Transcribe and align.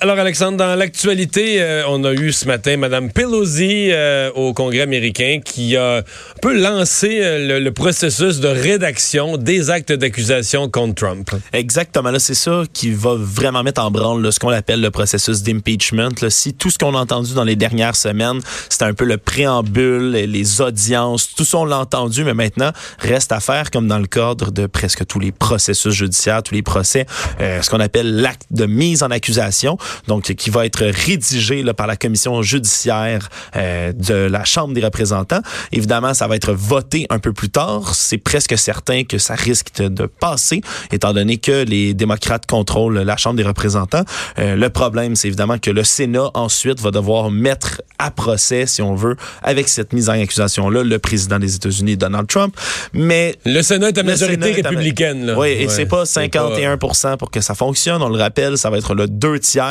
Alors, 0.00 0.18
Alexandre, 0.18 0.58
dans 0.58 0.74
l'actualité, 0.74 1.62
euh, 1.62 1.84
on 1.88 2.02
a 2.02 2.12
eu 2.12 2.32
ce 2.32 2.44
matin 2.46 2.76
Mme 2.76 3.12
Pelosi 3.12 3.92
euh, 3.92 4.32
au 4.34 4.52
Congrès 4.52 4.80
américain 4.80 5.38
qui 5.42 5.76
a 5.76 5.98
un 5.98 6.02
peu 6.42 6.60
lancé 6.60 7.20
euh, 7.22 7.60
le, 7.60 7.70
processus 7.70 8.40
de 8.40 8.48
rédaction 8.48 9.36
des 9.36 9.70
actes 9.70 9.92
d'accusation 9.92 10.68
contre 10.68 10.96
Trump. 10.96 11.30
Exactement. 11.52 12.10
C'est 12.18 12.34
ça 12.34 12.64
qui 12.72 12.90
va 12.90 13.14
vraiment 13.16 13.62
mettre 13.62 13.80
en 13.80 13.92
branle 13.92 14.32
ce 14.32 14.40
qu'on 14.40 14.50
appelle 14.50 14.80
le 14.80 14.90
processus 14.90 15.42
d'impeachment. 15.42 16.10
Si 16.30 16.52
tout 16.52 16.70
ce 16.70 16.78
qu'on 16.78 16.94
a 16.96 16.98
entendu 16.98 17.34
dans 17.34 17.44
les 17.44 17.56
dernières 17.56 17.96
semaines, 17.96 18.40
c'était 18.68 18.86
un 18.86 18.94
peu 18.94 19.04
le 19.04 19.18
préambule, 19.18 20.10
les 20.10 20.60
audiences, 20.60 21.32
tout 21.34 21.44
ça, 21.44 21.58
on 21.58 21.64
l'a 21.64 21.78
entendu, 21.78 22.24
mais 22.24 22.34
maintenant, 22.34 22.72
reste 22.98 23.30
à 23.30 23.38
faire, 23.38 23.70
comme 23.70 23.86
dans 23.86 24.00
le 24.00 24.06
cadre 24.08 24.50
de 24.50 24.66
presque 24.66 25.06
tous 25.06 25.20
les 25.20 25.30
processus 25.30 25.94
judiciaires, 25.94 26.42
tous 26.42 26.54
les 26.54 26.62
procès, 26.62 27.06
ce 27.38 27.70
qu'on 27.70 27.80
appelle 27.80 28.16
l'acte 28.16 28.46
de 28.50 28.66
mise 28.66 29.04
en 29.04 29.10
accusation 29.10 29.75
donc 30.06 30.24
qui 30.34 30.50
va 30.50 30.66
être 30.66 30.84
rédigé 30.84 31.62
là, 31.62 31.74
par 31.74 31.86
la 31.86 31.96
commission 31.96 32.42
judiciaire 32.42 33.28
euh, 33.56 33.92
de 33.92 34.14
la 34.14 34.44
Chambre 34.44 34.74
des 34.74 34.84
représentants. 34.84 35.40
Évidemment, 35.72 36.14
ça 36.14 36.26
va 36.26 36.36
être 36.36 36.52
voté 36.52 37.06
un 37.10 37.18
peu 37.18 37.32
plus 37.32 37.50
tard. 37.50 37.94
C'est 37.94 38.18
presque 38.18 38.56
certain 38.58 39.04
que 39.04 39.18
ça 39.18 39.34
risque 39.34 39.80
de, 39.80 40.06
passer, 40.06 40.60
étant 40.92 41.12
donné 41.12 41.38
que 41.38 41.64
les 41.64 41.94
démocrates 41.94 42.46
contrôlent 42.46 42.98
la 42.98 43.16
Chambre 43.16 43.36
des 43.36 43.42
représentants. 43.42 44.04
Euh, 44.38 44.56
le 44.56 44.70
problème, 44.70 45.16
c'est 45.16 45.28
évidemment 45.28 45.58
que 45.58 45.70
le 45.70 45.84
Sénat 45.84 46.30
ensuite 46.34 46.80
va 46.80 46.90
devoir 46.90 47.30
mettre 47.30 47.82
à 47.98 48.10
procès, 48.10 48.66
si 48.66 48.82
on 48.82 48.94
veut, 48.94 49.16
avec 49.42 49.68
cette 49.68 49.92
mise 49.92 50.08
en 50.08 50.12
accusation-là, 50.12 50.82
le 50.82 50.98
président 50.98 51.38
des 51.38 51.54
États-Unis, 51.54 51.96
Donald 51.96 52.26
Trump. 52.28 52.56
Mais 52.92 53.36
le 53.44 53.62
Sénat 53.62 53.88
est 53.88 53.98
à 53.98 54.02
majorité 54.02 54.52
républicaine. 54.52 55.34
Oui, 55.36 55.48
et 55.48 55.68
c'est 55.68 55.86
pas 55.86 56.06
51 56.06 56.78
pour 56.78 57.30
que 57.30 57.40
ça 57.40 57.54
fonctionne. 57.54 58.02
On 58.02 58.08
le 58.08 58.18
rappelle, 58.18 58.58
ça 58.58 58.70
va 58.70 58.78
être 58.78 58.94
le 58.94 59.06
deux 59.08 59.38
tiers 59.38 59.65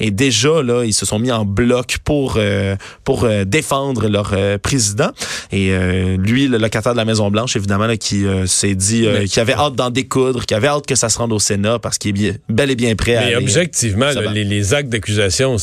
et 0.00 0.10
déjà, 0.10 0.62
là, 0.62 0.84
ils 0.84 0.92
se 0.92 1.06
sont 1.06 1.18
mis 1.18 1.30
en 1.30 1.44
bloc 1.44 1.98
pour, 2.04 2.34
euh, 2.36 2.76
pour 3.04 3.24
euh, 3.24 3.44
défendre 3.44 4.08
leur 4.08 4.32
euh, 4.32 4.58
président. 4.58 5.10
Et 5.52 5.72
lui, 6.18 6.48
le 6.48 6.58
locataire 6.58 6.92
de 6.92 6.96
la 6.96 7.04
Maison-Blanche, 7.04 7.56
évidemment, 7.56 7.86
là, 7.86 7.96
qui 7.96 8.24
s'est 8.46 8.74
dit 8.74 9.06
qu'il 9.26 9.40
avait 9.40 9.54
hâte 9.54 9.74
d'en 9.74 9.90
découdre, 9.90 10.44
qu'il 10.46 10.56
avait 10.56 10.68
hâte 10.68 10.86
que 10.86 10.94
ça 10.94 11.08
se 11.08 11.18
rende 11.18 11.32
au 11.32 11.38
Sénat 11.38 11.78
parce 11.78 11.98
qu'il 11.98 12.10
est 12.10 12.12
bien, 12.12 12.32
bel 12.48 12.70
et 12.70 12.76
bien 12.76 12.94
prêt 12.96 13.16
à 13.16 13.26
Mais 13.26 13.36
objectivement, 13.36 14.10
les, 14.32 14.74
actes 14.74 14.88
d'accusation 14.88 15.56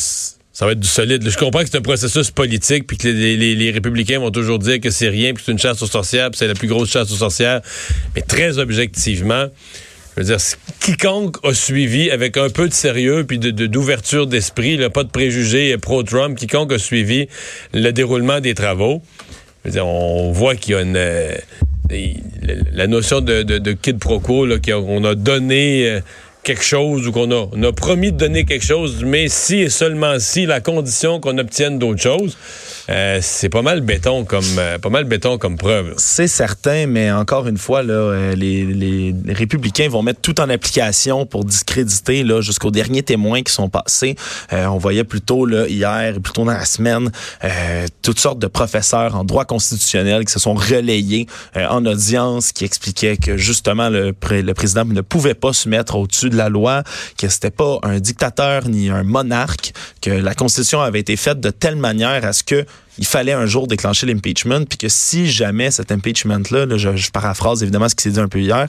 ça 0.53 0.65
va 0.65 0.73
être 0.73 0.79
du 0.79 0.87
solide. 0.87 1.27
Je 1.27 1.37
comprends 1.37 1.61
que 1.61 1.69
c'est 1.69 1.77
un 1.77 1.81
processus 1.81 2.29
politique, 2.29 2.85
puis 2.85 2.97
que 2.97 3.07
les, 3.07 3.71
républicains 3.71 4.19
vont 4.19 4.31
toujours 4.31 4.59
dire 4.59 4.79
que 4.79 4.89
c'est 4.89 5.09
rien, 5.09 5.33
puis 5.33 5.41
que 5.41 5.45
c'est 5.45 5.51
une 5.53 5.59
chasse 5.59 5.81
aux 5.81 5.87
sorcières, 5.87 6.29
puis 6.29 6.37
c'est 6.37 6.47
la 6.47 6.53
plus 6.53 6.67
grosse 6.67 6.91
chasse 6.91 7.11
aux 7.11 7.15
sorcières. 7.15 7.61
Mais 8.15 8.21
très 8.21 8.57
objectivement, 8.57 9.45
je 10.15 10.21
veux 10.21 10.27
dire, 10.27 10.37
quiconque 10.79 11.37
a 11.43 11.53
suivi 11.53 12.11
avec 12.11 12.37
un 12.37 12.49
peu 12.49 12.67
de 12.67 12.73
sérieux 12.73 13.23
puis 13.25 13.39
d'ouverture 13.39 14.25
de, 14.25 14.31
d'esprit, 14.31 14.77
pas 14.89 15.03
de 15.03 15.09
préjugés 15.09 15.77
pro-Trump, 15.77 16.37
quiconque 16.37 16.73
a 16.73 16.79
suivi 16.79 17.27
le 17.73 17.91
déroulement 17.91 18.39
des 18.39 18.53
travaux, 18.53 19.01
je 19.63 19.69
veux 19.69 19.73
dire, 19.73 19.87
on 19.87 20.31
voit 20.31 20.55
qu'il 20.55 20.73
y 20.73 20.75
a 20.75 20.81
une 20.81 20.97
euh, 20.97 21.35
la 22.73 22.87
notion 22.87 23.21
de, 23.21 23.43
de, 23.43 23.57
de 23.57 23.73
quid 23.73 23.99
pro 23.99 24.19
quo, 24.19 24.47
qu'on 24.63 25.03
a 25.03 25.15
donné 25.15 25.87
euh, 25.87 25.99
quelque 26.43 26.63
chose 26.63 27.07
ou 27.07 27.11
qu'on 27.11 27.31
a, 27.31 27.49
on 27.51 27.63
a 27.63 27.71
promis 27.71 28.11
de 28.11 28.17
donner 28.17 28.45
quelque 28.45 28.65
chose, 28.65 29.03
mais 29.05 29.27
si 29.27 29.59
et 29.59 29.69
seulement 29.69 30.19
si 30.19 30.45
la 30.45 30.61
condition 30.61 31.19
qu'on 31.19 31.37
obtienne 31.37 31.79
d'autres 31.79 32.01
choses, 32.01 32.37
euh, 32.89 33.19
c'est 33.21 33.49
pas 33.49 33.61
mal 33.61 33.81
béton 33.81 34.25
comme 34.25 34.43
euh, 34.57 34.77
pas 34.79 34.89
mal 34.89 35.03
béton 35.05 35.37
comme 35.37 35.57
preuve. 35.57 35.93
C'est 35.97 36.27
certain, 36.27 36.87
mais 36.87 37.11
encore 37.11 37.47
une 37.47 37.57
fois, 37.57 37.83
là, 37.83 37.93
euh, 37.93 38.35
les, 38.35 38.65
les, 38.65 39.13
républicains 39.33 39.89
vont 39.89 40.01
mettre 40.01 40.21
tout 40.21 40.39
en 40.39 40.49
application 40.49 41.25
pour 41.25 41.45
discréditer 41.45 42.23
là 42.23 42.41
jusqu'aux 42.41 42.71
derniers 42.71 43.03
témoins 43.03 43.43
qui 43.43 43.53
sont 43.53 43.69
passés. 43.69 44.15
on 44.51 44.77
voyait 44.77 45.03
plutôt 45.03 45.45
là 45.45 45.67
hier, 45.67 46.13
plutôt 46.21 46.43
dans 46.45 46.51
la 46.51 46.65
semaine, 46.65 47.11
toutes 48.01 48.19
sortes 48.19 48.39
de 48.39 48.47
professeurs 48.47 49.15
en 49.15 49.23
droit 49.23 49.45
constitutionnel 49.45 50.25
qui 50.25 50.33
se 50.33 50.39
sont 50.39 50.53
relayés 50.53 51.27
en 51.55 51.85
audience, 51.85 52.51
qui 52.51 52.65
expliquaient 52.65 53.17
que 53.17 53.37
justement 53.37 53.89
le, 53.89 54.13
le 54.29 54.53
président 54.53 54.85
ne 54.85 55.01
pouvait 55.01 55.33
pas 55.33 55.53
se 55.53 55.69
mettre 55.69 55.95
au-dessus 55.95 56.29
de 56.29 56.37
la 56.37 56.49
loi, 56.49 56.83
que 57.17 57.27
c'était 57.29 57.51
pas 57.51 57.79
un 57.83 57.99
dictateur 57.99 58.67
ni 58.67 58.89
un 58.89 59.03
monarque, 59.03 59.73
que 60.01 60.11
la 60.11 60.33
Constitution 60.33 60.81
avait 60.81 60.99
été 60.99 61.15
faite 61.15 61.39
de 61.39 61.49
telle 61.49 61.75
manière 61.75 62.25
à 62.25 62.33
ce 62.33 62.43
que 62.43 62.65
il 62.97 63.05
fallait 63.05 63.31
un 63.31 63.45
jour 63.45 63.67
déclencher 63.67 64.05
l'impeachment, 64.05 64.65
puis 64.65 64.77
que 64.77 64.89
si 64.89 65.29
jamais 65.29 65.71
cet 65.71 65.91
impeachment-là, 65.91 66.77
je, 66.77 67.11
paraphrase 67.11 67.63
évidemment 67.63 67.89
ce 67.89 67.95
qui 67.95 68.03
s'est 68.03 68.11
dit 68.11 68.19
un 68.19 68.27
peu 68.27 68.39
hier, 68.39 68.67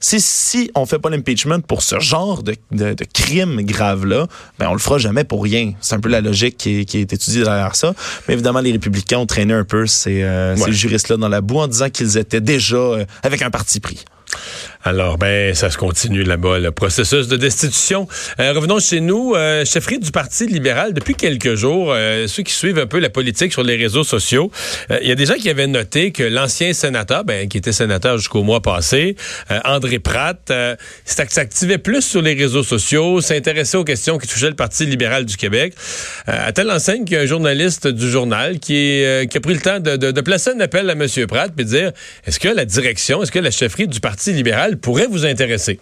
si, 0.00 0.20
si 0.20 0.70
on 0.74 0.86
fait 0.86 0.98
pas 0.98 1.10
l'impeachment 1.10 1.60
pour 1.60 1.82
ce 1.82 2.00
genre 2.00 2.42
de, 2.42 2.56
de, 2.72 2.94
de 2.94 3.04
crime 3.12 3.62
grave-là, 3.62 4.26
ben 4.58 4.68
on 4.68 4.72
le 4.72 4.78
fera 4.78 4.98
jamais 4.98 5.24
pour 5.24 5.42
rien. 5.42 5.72
C'est 5.80 5.94
un 5.94 6.00
peu 6.00 6.08
la 6.08 6.20
logique 6.20 6.56
qui, 6.56 6.84
qui 6.84 6.98
est 6.98 7.12
étudiée 7.12 7.44
derrière 7.44 7.76
ça. 7.76 7.94
Mais 8.26 8.34
évidemment, 8.34 8.60
les 8.60 8.72
républicains 8.72 9.18
ont 9.18 9.26
traîné 9.26 9.54
un 9.54 9.64
peu 9.64 9.86
ces, 9.86 10.22
euh, 10.22 10.56
ces 10.56 10.72
juristes-là 10.72 11.16
dans 11.16 11.28
la 11.28 11.40
boue 11.40 11.60
en 11.60 11.68
disant 11.68 11.90
qu'ils 11.90 12.18
étaient 12.18 12.40
déjà 12.40 12.76
euh, 12.76 13.04
avec 13.22 13.42
un 13.42 13.50
parti 13.50 13.80
pris. 13.80 14.04
Alors, 14.82 15.18
ben, 15.18 15.54
ça 15.54 15.70
se 15.70 15.76
continue 15.76 16.22
là-bas, 16.22 16.58
le 16.58 16.70
processus 16.70 17.28
de 17.28 17.36
destitution. 17.36 18.08
Euh, 18.40 18.54
revenons 18.54 18.78
chez 18.78 19.00
nous. 19.00 19.34
Euh, 19.34 19.66
chefferie 19.66 19.98
du 19.98 20.10
Parti 20.10 20.46
libéral, 20.46 20.94
depuis 20.94 21.14
quelques 21.14 21.54
jours, 21.54 21.92
euh, 21.92 22.26
ceux 22.26 22.42
qui 22.42 22.54
suivent 22.54 22.78
un 22.78 22.86
peu 22.86 22.98
la 22.98 23.10
politique 23.10 23.52
sur 23.52 23.62
les 23.62 23.76
réseaux 23.76 24.04
sociaux, 24.04 24.50
euh, 24.90 24.98
il 25.02 25.08
y 25.08 25.12
a 25.12 25.14
des 25.14 25.26
gens 25.26 25.34
qui 25.34 25.50
avaient 25.50 25.66
noté 25.66 26.12
que 26.12 26.22
l'ancien 26.22 26.72
sénateur, 26.72 27.24
ben, 27.24 27.46
qui 27.46 27.58
était 27.58 27.72
sénateur 27.72 28.16
jusqu'au 28.16 28.42
mois 28.42 28.62
passé, 28.62 29.16
André 29.64 29.98
Pratt, 29.98 30.52
s'activait 31.04 31.78
plus 31.78 32.02
sur 32.02 32.22
les 32.22 32.34
réseaux 32.34 32.62
sociaux, 32.62 33.20
s'intéressait 33.20 33.76
aux 33.76 33.84
questions 33.84 34.16
qui 34.16 34.28
touchaient 34.28 34.48
le 34.48 34.56
Parti 34.56 34.86
libéral 34.86 35.26
du 35.26 35.36
Québec. 35.36 35.74
à 36.26 36.52
telle 36.52 36.70
enseigne 36.70 37.04
qu'il 37.04 37.16
y 37.16 37.18
a 37.18 37.22
un 37.22 37.26
journaliste 37.26 37.86
du 37.86 38.10
journal 38.10 38.58
qui, 38.58 39.04
a 39.04 39.40
pris 39.40 39.54
le 39.54 39.60
temps 39.60 39.80
de, 39.80 40.20
placer 40.20 40.50
un 40.50 40.60
appel 40.60 40.88
à 40.88 40.92
M. 40.92 41.06
Pratt 41.26 41.50
et 41.56 41.64
de 41.64 41.68
dire, 41.68 41.92
est-ce 42.26 42.38
que 42.38 42.48
la 42.48 42.64
direction, 42.64 43.22
est-ce 43.22 43.32
que 43.32 43.38
la 43.38 43.50
chefferie 43.50 43.88
du 43.88 44.00
Parti 44.00 44.19
libéral 44.26 44.78
pourrait 44.78 45.06
vous 45.06 45.24
intéresser. 45.26 45.80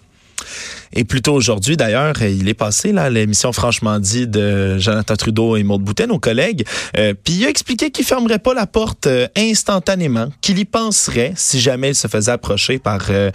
Et 0.93 1.05
plutôt 1.05 1.35
aujourd'hui, 1.35 1.77
d'ailleurs, 1.77 2.23
il 2.23 2.49
est 2.49 2.55
passé 2.55 2.93
là 2.93 3.11
l'émission 3.11 3.53
Franchement 3.53 3.99
dit 3.99 4.27
de 4.27 4.79
Jonathan 4.79 5.17
Trudeau 5.17 5.57
et 5.57 5.63
Maude 5.63 5.83
Boutin, 5.83 6.07
nos 6.07 6.19
collègues. 6.19 6.65
Euh, 6.97 7.15
puis 7.15 7.35
il 7.35 7.47
a 7.47 7.49
expliqué 7.49 7.91
qu'il 7.91 8.05
fermerait 8.05 8.39
pas 8.39 8.55
la 8.55 8.67
porte 8.67 9.07
euh, 9.07 9.27
instantanément, 9.37 10.29
qu'il 10.41 10.59
y 10.59 10.65
penserait 10.65 11.33
si 11.37 11.61
jamais 11.61 11.91
il 11.91 11.95
se 11.95 12.09
faisait 12.09 12.33
approcher 12.33 12.79
par 12.79 13.01
euh, 13.11 13.31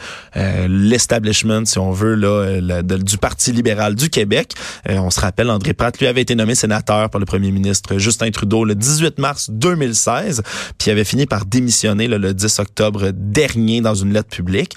l'establishment, 0.68 1.66
si 1.66 1.80
on 1.80 1.92
veut, 1.92 2.16
là, 2.16 2.82
du 2.82 3.18
Parti 3.18 3.52
libéral 3.52 3.96
du 3.96 4.10
Québec. 4.10 4.54
on 4.88 5.10
se 5.10 5.20
rappelle, 5.20 5.50
André 5.50 5.74
Pratt, 5.74 5.98
lui, 6.00 6.08
avait 6.08 6.22
été 6.22 6.36
nommé 6.36 6.56
sénateur 6.56 7.10
par 7.10 7.20
le 7.20 7.26
premier 7.26 7.52
ministre 7.52 7.98
Justin 7.98 8.32
Trudeau 8.32 8.66
le 8.66 8.76
18 8.76 9.20
mars 9.20 9.50
2016, 9.52 10.42
puis 10.78 10.88
il 10.88 10.92
avait 10.92 11.04
fini 11.04 11.26
par 11.26 11.46
démissionner 11.46 12.08
le 12.08 12.34
10 12.34 12.60
octobre 12.60 13.12
dernier 13.14 13.82
dans 13.82 13.96
une 13.96 14.14
lettre 14.14 14.30
publique. 14.30 14.74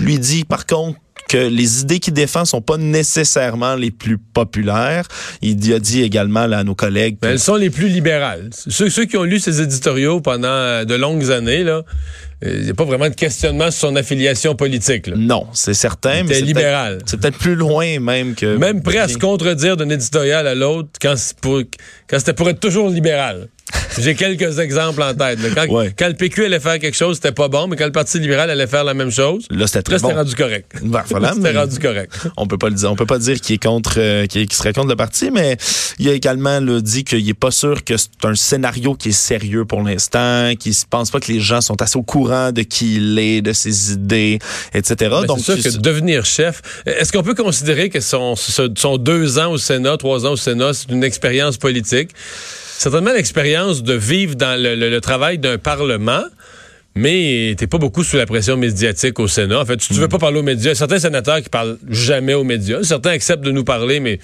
lui 0.00 0.18
dit, 0.18 0.44
par 0.44 0.66
contre, 0.66 0.98
que 1.28 1.36
les 1.36 1.82
idées 1.82 2.00
qu'il 2.00 2.14
défend 2.14 2.44
sont 2.44 2.62
pas 2.62 2.76
nécessairement 2.76 3.76
les 3.76 3.90
plus 3.90 4.18
populaires. 4.18 5.06
Il 5.42 5.72
a 5.72 5.78
dit 5.78 6.02
également 6.02 6.46
là, 6.46 6.58
à 6.58 6.64
nos 6.64 6.74
collègues. 6.74 7.18
elles 7.22 7.38
sont 7.38 7.56
les 7.56 7.70
plus 7.70 7.88
libérales. 7.88 8.50
Ceux, 8.52 8.90
ceux 8.90 9.04
qui 9.04 9.16
ont 9.16 9.24
lu 9.24 9.38
ses 9.38 9.60
éditoriaux 9.60 10.20
pendant 10.20 10.48
euh, 10.48 10.84
de 10.84 10.94
longues 10.94 11.30
années, 11.30 11.62
là, 11.62 11.82
il 12.42 12.48
euh, 12.48 12.62
n'y 12.62 12.70
a 12.70 12.74
pas 12.74 12.84
vraiment 12.84 13.08
de 13.08 13.14
questionnement 13.14 13.70
sur 13.70 13.88
son 13.88 13.96
affiliation 13.96 14.54
politique. 14.54 15.08
Là. 15.08 15.16
Non, 15.16 15.46
c'est 15.52 15.74
certain. 15.74 16.22
mais 16.24 16.34
c'est 16.34 16.40
libéral. 16.40 16.98
C'est 17.06 17.20
peut-être 17.20 17.38
plus 17.38 17.54
loin 17.54 18.00
même 18.00 18.34
que... 18.34 18.56
Même 18.56 18.82
prêt 18.82 18.98
à 18.98 19.08
se 19.08 19.18
contredire 19.18 19.76
d'un 19.76 19.90
éditorial 19.90 20.46
à 20.46 20.54
l'autre 20.54 20.88
quand, 21.00 21.14
pour, 21.40 21.60
quand 22.08 22.18
c'était 22.18 22.34
pour 22.34 22.48
être 22.48 22.60
toujours 22.60 22.88
libéral. 22.88 23.48
J'ai 23.98 24.14
quelques 24.14 24.58
exemples 24.58 25.02
en 25.02 25.14
tête. 25.14 25.40
là. 25.42 25.48
Quand, 25.54 25.72
Ouais. 25.72 25.92
quand 25.98 26.08
le 26.08 26.14
PQ 26.14 26.44
allait 26.46 26.60
faire 26.60 26.78
quelque 26.78 26.96
chose, 26.96 27.16
c'était 27.16 27.32
pas 27.32 27.48
bon, 27.48 27.66
mais 27.66 27.76
quand 27.76 27.84
le 27.86 27.92
Parti 27.92 28.18
libéral 28.18 28.48
allait 28.50 28.66
faire 28.66 28.84
la 28.84 28.94
même 28.94 29.10
chose, 29.10 29.46
Là, 29.50 29.66
c'était 29.66 29.82
très 29.82 29.94
là, 29.94 29.98
c'était 29.98 30.12
bon. 30.12 30.18
rendu 30.18 30.34
correct. 30.34 30.72
Ben, 30.82 31.02
voilà, 31.08 31.32
c'était 31.36 31.56
rendu 31.58 31.78
correct. 31.78 32.12
On 32.36 32.46
peut 32.46 32.58
pas 32.58 32.68
le 32.68 32.74
dire. 32.76 32.90
On 32.92 32.96
peut 32.96 33.06
pas 33.06 33.18
dire 33.18 33.40
qu'il 33.40 33.56
est 33.56 33.62
contre, 33.62 33.94
euh, 33.98 34.26
qu'il 34.26 34.50
serait 34.52 34.72
contre 34.72 34.88
le 34.88 34.96
parti, 34.96 35.30
mais 35.30 35.56
il 35.98 36.08
a 36.08 36.12
également 36.12 36.60
là, 36.60 36.80
dit 36.80 37.04
qu'il 37.04 37.28
est 37.28 37.34
pas 37.34 37.50
sûr 37.50 37.84
que 37.84 37.96
c'est 37.96 38.08
un 38.24 38.34
scénario 38.34 38.94
qui 38.94 39.08
est 39.10 39.12
sérieux 39.12 39.64
pour 39.64 39.82
l'instant, 39.82 40.52
qu'il 40.58 40.72
ne 40.72 40.76
pense 40.88 41.10
pas 41.10 41.20
que 41.20 41.30
les 41.32 41.40
gens 41.40 41.60
sont 41.60 41.80
assez 41.82 41.98
au 41.98 42.02
courant 42.02 42.52
de 42.52 42.62
qui 42.62 42.96
il 42.96 43.18
est, 43.18 43.42
de 43.42 43.52
ses 43.52 43.92
idées, 43.92 44.38
etc. 44.74 45.14
Donc, 45.26 45.40
c'est 45.40 45.60
sûr 45.60 45.72
que 45.72 45.78
devenir 45.78 46.24
chef, 46.24 46.62
est-ce 46.86 47.12
qu'on 47.12 47.22
peut 47.22 47.34
considérer 47.34 47.90
que 47.90 48.00
son 48.00 48.34
deux 48.98 49.38
ans 49.38 49.50
au 49.52 49.58
Sénat, 49.58 49.96
trois 49.96 50.24
ans 50.26 50.32
au 50.32 50.36
Sénat, 50.36 50.72
c'est 50.74 50.90
une 50.90 51.04
expérience 51.04 51.56
politique? 51.56 52.10
Certainement 52.78 53.12
l'expérience 53.12 53.82
de 53.82 53.94
vivre 53.94 54.36
dans 54.36 54.60
le, 54.60 54.74
le- 54.76 54.88
le 54.88 55.00
travail 55.00 55.38
d'un 55.38 55.58
Parlement, 55.58 56.22
mais 56.94 57.54
t'es 57.58 57.66
pas 57.66 57.78
beaucoup 57.78 58.04
sous 58.04 58.16
la 58.16 58.24
pression 58.26 58.56
médiatique 58.56 59.18
au 59.18 59.26
Sénat. 59.28 59.60
En 59.60 59.64
fait, 59.64 59.80
si 59.80 59.88
tu 59.88 59.94
veux 60.00 60.08
pas 60.08 60.18
parler 60.18 60.38
aux 60.38 60.44
médias, 60.44 60.74
certains 60.76 60.98
sénateurs 61.00 61.42
qui 61.42 61.48
parlent 61.48 61.76
jamais 61.88 62.34
aux 62.34 62.44
médias, 62.44 62.82
certains 62.84 63.10
acceptent 63.10 63.44
de 63.44 63.50
nous 63.50 63.64
parler, 63.64 63.98
mais 64.00 64.20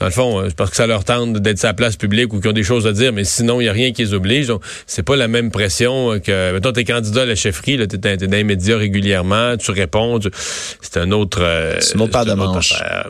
dans 0.00 0.06
le 0.06 0.12
fond, 0.12 0.40
euh, 0.40 0.46
c'est 0.48 0.56
parce 0.56 0.70
que 0.70 0.76
ça 0.76 0.88
leur 0.88 1.04
tente 1.04 1.34
d'être 1.34 1.62
la 1.62 1.72
place 1.72 1.94
publique 1.94 2.32
ou 2.32 2.40
qu'ils 2.40 2.50
ont 2.50 2.52
des 2.52 2.64
choses 2.64 2.84
à 2.88 2.92
dire, 2.92 3.12
mais 3.12 3.22
sinon, 3.22 3.60
il 3.60 3.64
n'y 3.64 3.70
a 3.70 3.72
rien 3.72 3.92
qui 3.92 4.02
les 4.02 4.12
oblige. 4.12 4.52
C'est 4.88 5.04
pas 5.04 5.14
la 5.14 5.28
même 5.28 5.52
pression 5.52 6.14
euh, 6.14 6.18
que, 6.18 6.52
mettons, 6.52 6.72
t'es 6.72 6.82
candidat 6.82 7.22
à 7.22 7.26
la 7.26 7.36
chefferie, 7.36 7.76
là, 7.76 7.86
t'es, 7.86 7.98
dans- 7.98 8.16
t'es 8.16 8.26
dans 8.26 8.36
les 8.36 8.42
médias 8.42 8.76
régulièrement, 8.76 9.56
tu 9.56 9.70
réponds, 9.70 10.18
tu- 10.18 10.30
c'est 10.80 10.96
un 10.96 11.12
autre... 11.12 11.38
euh, 11.42 11.76
C'est 11.78 11.94
une 11.94 12.00
autre 12.02 12.12
paire 12.12 12.24
de 12.26 12.32
autre 12.32 12.44
manches. 12.54 12.72
affaire. 12.72 13.08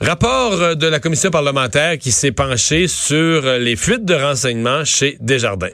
Rapport 0.00 0.52
euh, 0.54 0.74
de 0.74 0.88
la 0.88 0.98
commission 0.98 1.30
parlementaire 1.30 1.98
qui 1.98 2.10
s'est 2.10 2.32
penchée 2.32 2.88
sur 2.88 3.16
euh, 3.16 3.58
les 3.58 3.76
fuites 3.76 4.04
de 4.04 4.14
renseignements 4.14 4.84
chez 4.84 5.16
Desjardins. 5.20 5.68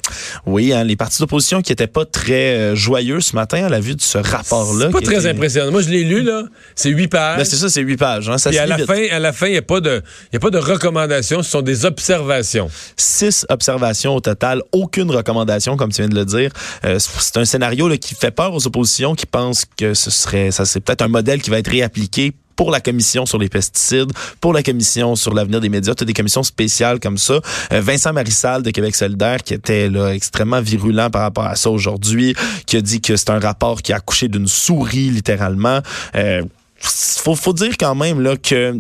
Oui, 0.45 0.75
hein, 0.75 0.85
les 0.85 0.95
partis 0.95 1.21
d'opposition 1.21 1.63
qui 1.63 1.73
étaient 1.73 1.87
pas 1.87 2.05
très 2.05 2.55
euh, 2.55 2.75
joyeux 2.77 3.21
ce 3.21 3.35
matin 3.35 3.65
à 3.65 3.69
la 3.71 3.81
vue 3.81 3.95
de 3.97 4.03
ce 4.03 4.19
rapport-là. 4.19 4.87
C'est 4.87 4.93
pas 4.93 5.01
très 5.01 5.21
était- 5.21 5.31
impressionnant. 5.31 5.73
Moi, 5.73 5.81
je 5.81 5.89
l'ai 5.89 6.05
lu, 6.05 6.21
là. 6.23 6.43
C'est 6.75 6.91
huit 6.91 7.09
pages. 7.09 7.39
Ben, 7.39 7.45
c'est 7.45 7.57
ça, 7.57 7.71
c'est 7.71 7.81
huit 7.81 7.97
pages. 7.97 8.29
Hein, 8.29 8.37
ça 8.37 8.51
Puis 8.51 8.59
se 8.59 8.63
à 8.63 8.67
la, 8.67 8.79
fin, 8.79 9.07
à 9.11 9.19
la 9.19 9.33
fin, 9.33 9.47
il 9.47 9.53
n'y 9.53 9.59
a, 9.59 9.63
pas 9.63 9.81
de- 9.81 10.03
y 10.35 10.37
a 10.37 10.41
pas 10.41 10.51
de 10.51 10.59
recommandations, 10.59 11.43
ce 11.43 11.51
sont 11.51 11.63
des 11.63 11.87
observations. 11.87 12.71
six 12.99 13.47
observations 13.49 14.15
au 14.17 14.21
total, 14.21 14.61
aucune 14.73 15.11
recommandation, 15.11 15.77
comme 15.79 15.91
tu 15.93 16.03
viens 16.03 16.11
de 16.11 16.15
le 16.15 16.27
dire. 16.27 16.51
Euh, 16.85 16.99
c'est 16.99 17.39
un 17.39 17.47
scénario 17.47 17.89
là, 17.89 17.97
qui 17.97 18.15
fait 18.15 18.31
peur 18.31 18.53
aux 18.55 18.67
oppositions 18.67 19.15
qui 19.15 19.25
pensent 19.27 19.65
que 19.79 19.95
ce 19.95 20.11
serait, 20.11 20.51
ça 20.51 20.67
c'est 20.67 20.81
peut-être 20.81 21.01
un 21.03 21.09
modèle 21.09 21.41
qui 21.41 21.49
va 21.49 21.59
être 21.59 21.71
réappliqué 21.71 22.33
pour 22.61 22.71
la 22.71 22.81
commission 22.81 23.25
sur 23.25 23.39
les 23.39 23.49
pesticides, 23.49 24.13
pour 24.39 24.53
la 24.53 24.63
commission 24.63 25.17
sur 25.17 25.33
l'avenir 25.33 25.63
des 25.63 25.71
médias, 25.71 25.95
tu 25.95 26.03
as 26.03 26.07
des 26.07 26.13
commissions 26.13 26.43
spéciales 26.43 27.01
comme 27.01 27.17
ça. 27.17 27.41
Euh, 27.73 27.81
Vincent 27.81 28.13
Marissal 28.13 28.63
de 28.63 28.71
Québec 28.71 28.95
solidaire 28.95 29.43
qui 29.43 29.55
était 29.55 29.89
là 29.89 30.11
extrêmement 30.11 30.61
virulent 30.61 31.09
par 31.09 31.23
rapport 31.23 31.47
à 31.47 31.57
ça 31.57 31.71
aujourd'hui, 31.71 32.37
qui 32.67 32.77
a 32.77 32.83
dit 32.83 33.01
que 33.01 33.17
c'est 33.17 33.31
un 33.31 33.39
rapport 33.39 33.81
qui 33.81 33.95
a 33.95 33.97
accouché 33.97 34.29
d'une 34.29 34.47
souris 34.47 35.09
littéralement. 35.09 35.81
Euh, 36.17 36.43
faut, 36.81 37.35
faut 37.35 37.55
dire 37.55 37.79
quand 37.79 37.95
même 37.95 38.21
là 38.21 38.37
que 38.37 38.79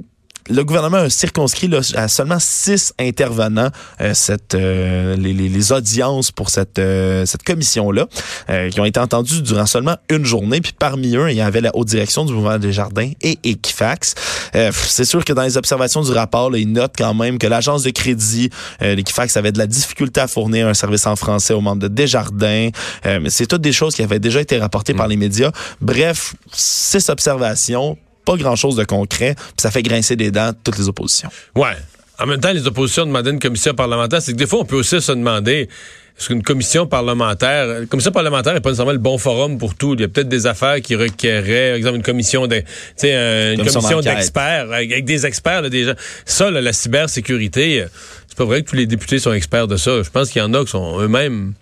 le 0.50 0.64
gouvernement 0.64 0.99
a 0.99 1.11
circonscrit 1.11 1.69
là, 1.69 1.81
à 1.94 2.08
seulement 2.08 2.38
six 2.41 2.93
intervenants 2.99 3.70
euh, 4.00 4.14
cette, 4.14 4.55
euh, 4.55 5.17
les, 5.17 5.32
les- 5.32 5.49
les 5.49 5.73
audiences 5.73 6.31
pour 6.31 6.50
cette, 6.50 6.79
euh, 6.79 7.25
cette 7.26 7.43
commission-là, 7.43 8.06
euh, 8.50 8.69
qui 8.70 8.81
ont 8.81 8.85
été 8.85 8.99
entendus 9.00 9.43
durant 9.43 9.67
seulement 9.67 9.97
une 10.11 10.25
journée. 10.25 10.61
Puis 10.61 10.73
parmi 10.79 11.17
eux, 11.17 11.31
il 11.31 11.37
y 11.37 11.41
avait 11.41 11.61
la 11.61 11.70
haute 11.75 11.88
direction 11.88 12.25
du 12.25 12.32
mouvement 12.32 12.58
des 12.58 12.73
jardins 12.73 13.11
et 13.23 13.38
Equifax. 13.44 14.14
Euh, 14.55 14.70
c'est 14.75 15.05
sûr 15.05 15.25
que 15.25 15.32
dans 15.32 15.43
les 15.43 15.56
observations 15.56 16.02
du 16.02 16.11
rapport, 16.12 16.50
là, 16.50 16.58
ils 16.58 16.70
notent 16.70 16.94
quand 16.99 17.14
même 17.14 17.38
que 17.38 17.47
l'agence 17.47 17.82
de 17.82 17.91
crédit, 17.91 18.50
euh, 18.82 18.94
l'Equifax, 18.94 19.37
avait 19.37 19.52
de 19.52 19.58
la 19.58 19.67
difficulté 19.67 20.20
à 20.20 20.26
fournir 20.29 20.67
un 20.67 20.75
service 20.75 21.06
en 21.06 21.17
français 21.17 21.55
aux 21.55 21.61
membres 21.61 21.82
de 21.82 21.88
Desjardins. 21.88 22.70
Euh, 23.06 23.20
mais 23.23 23.31
c'est 23.31 23.47
toutes 23.47 23.62
des 23.62 23.73
choses 23.73 23.94
qui 23.94 24.02
avaient 24.02 24.19
déjà 24.19 24.41
été 24.41 24.58
rapportées 24.58 24.94
par 24.94 25.06
les 25.08 25.17
médias. 25.17 25.50
Bref, 25.81 26.35
six 26.52 27.08
observations 27.08 27.97
pas 28.25 28.37
grand-chose 28.37 28.76
de 28.76 28.84
concret, 28.84 29.34
puis 29.34 29.55
ça 29.58 29.70
fait 29.70 29.82
grincer 29.82 30.17
des 30.17 30.31
dents 30.31 30.52
toutes 30.64 30.78
les 30.78 30.88
oppositions. 30.88 31.31
Ouais. 31.55 31.76
En 32.19 32.26
même 32.26 32.40
temps, 32.40 32.52
les 32.52 32.67
oppositions 32.67 33.06
demandaient 33.06 33.31
une 33.31 33.38
commission 33.38 33.72
parlementaire. 33.72 34.20
C'est 34.20 34.32
que 34.32 34.37
des 34.37 34.46
fois, 34.46 34.61
on 34.61 34.64
peut 34.67 34.76
aussi 34.76 35.00
se 35.00 35.12
demander 35.12 35.69
est-ce 36.20 36.28
qu'une 36.28 36.43
commission 36.43 36.87
parlementaire, 36.87 37.81
une 37.81 37.87
commission 37.87 38.12
parlementaire 38.12 38.52
n'est 38.52 38.61
pas 38.61 38.69
nécessairement 38.69 38.93
le 38.93 38.99
bon 38.99 39.17
forum 39.17 39.56
pour 39.56 39.75
tout? 39.75 39.94
Il 39.94 40.02
y 40.02 40.05
a 40.05 40.08
peut-être 40.08 40.28
des 40.28 40.46
affaires 40.46 40.82
qui 40.82 40.94
requerraient, 40.94 41.70
par 41.70 41.76
exemple, 41.76 41.96
une 41.96 42.02
commission 42.02 42.46
de, 42.46 42.56
une 43.02 43.64
Commission 43.64 44.00
d'experts, 44.00 44.70
avec, 44.70 45.06
des 45.06 45.25
experts, 45.25 45.62
là, 45.62 45.70
des 45.70 45.84
gens. 45.84 45.94
Ça, 46.26 46.50
là, 46.50 46.61
la 46.61 46.75
cybersécurité, 46.75 47.81
euh, 47.81 47.87
c'est 48.28 48.37
pas 48.37 48.44
vrai 48.44 48.62
que 48.62 48.69
tous 48.69 48.76
les 48.76 48.84
députés 48.84 49.19
sont 49.19 49.32
experts 49.32 49.66
de 49.66 49.78
ça. 49.78 50.02
Je 50.02 50.11
pense 50.11 50.28
qu'il 50.28 50.43
y 50.43 50.44
en 50.44 50.52
a 50.52 50.62
qui 50.62 50.73
sont 50.73 51.00
eux-mêmes 51.00 51.55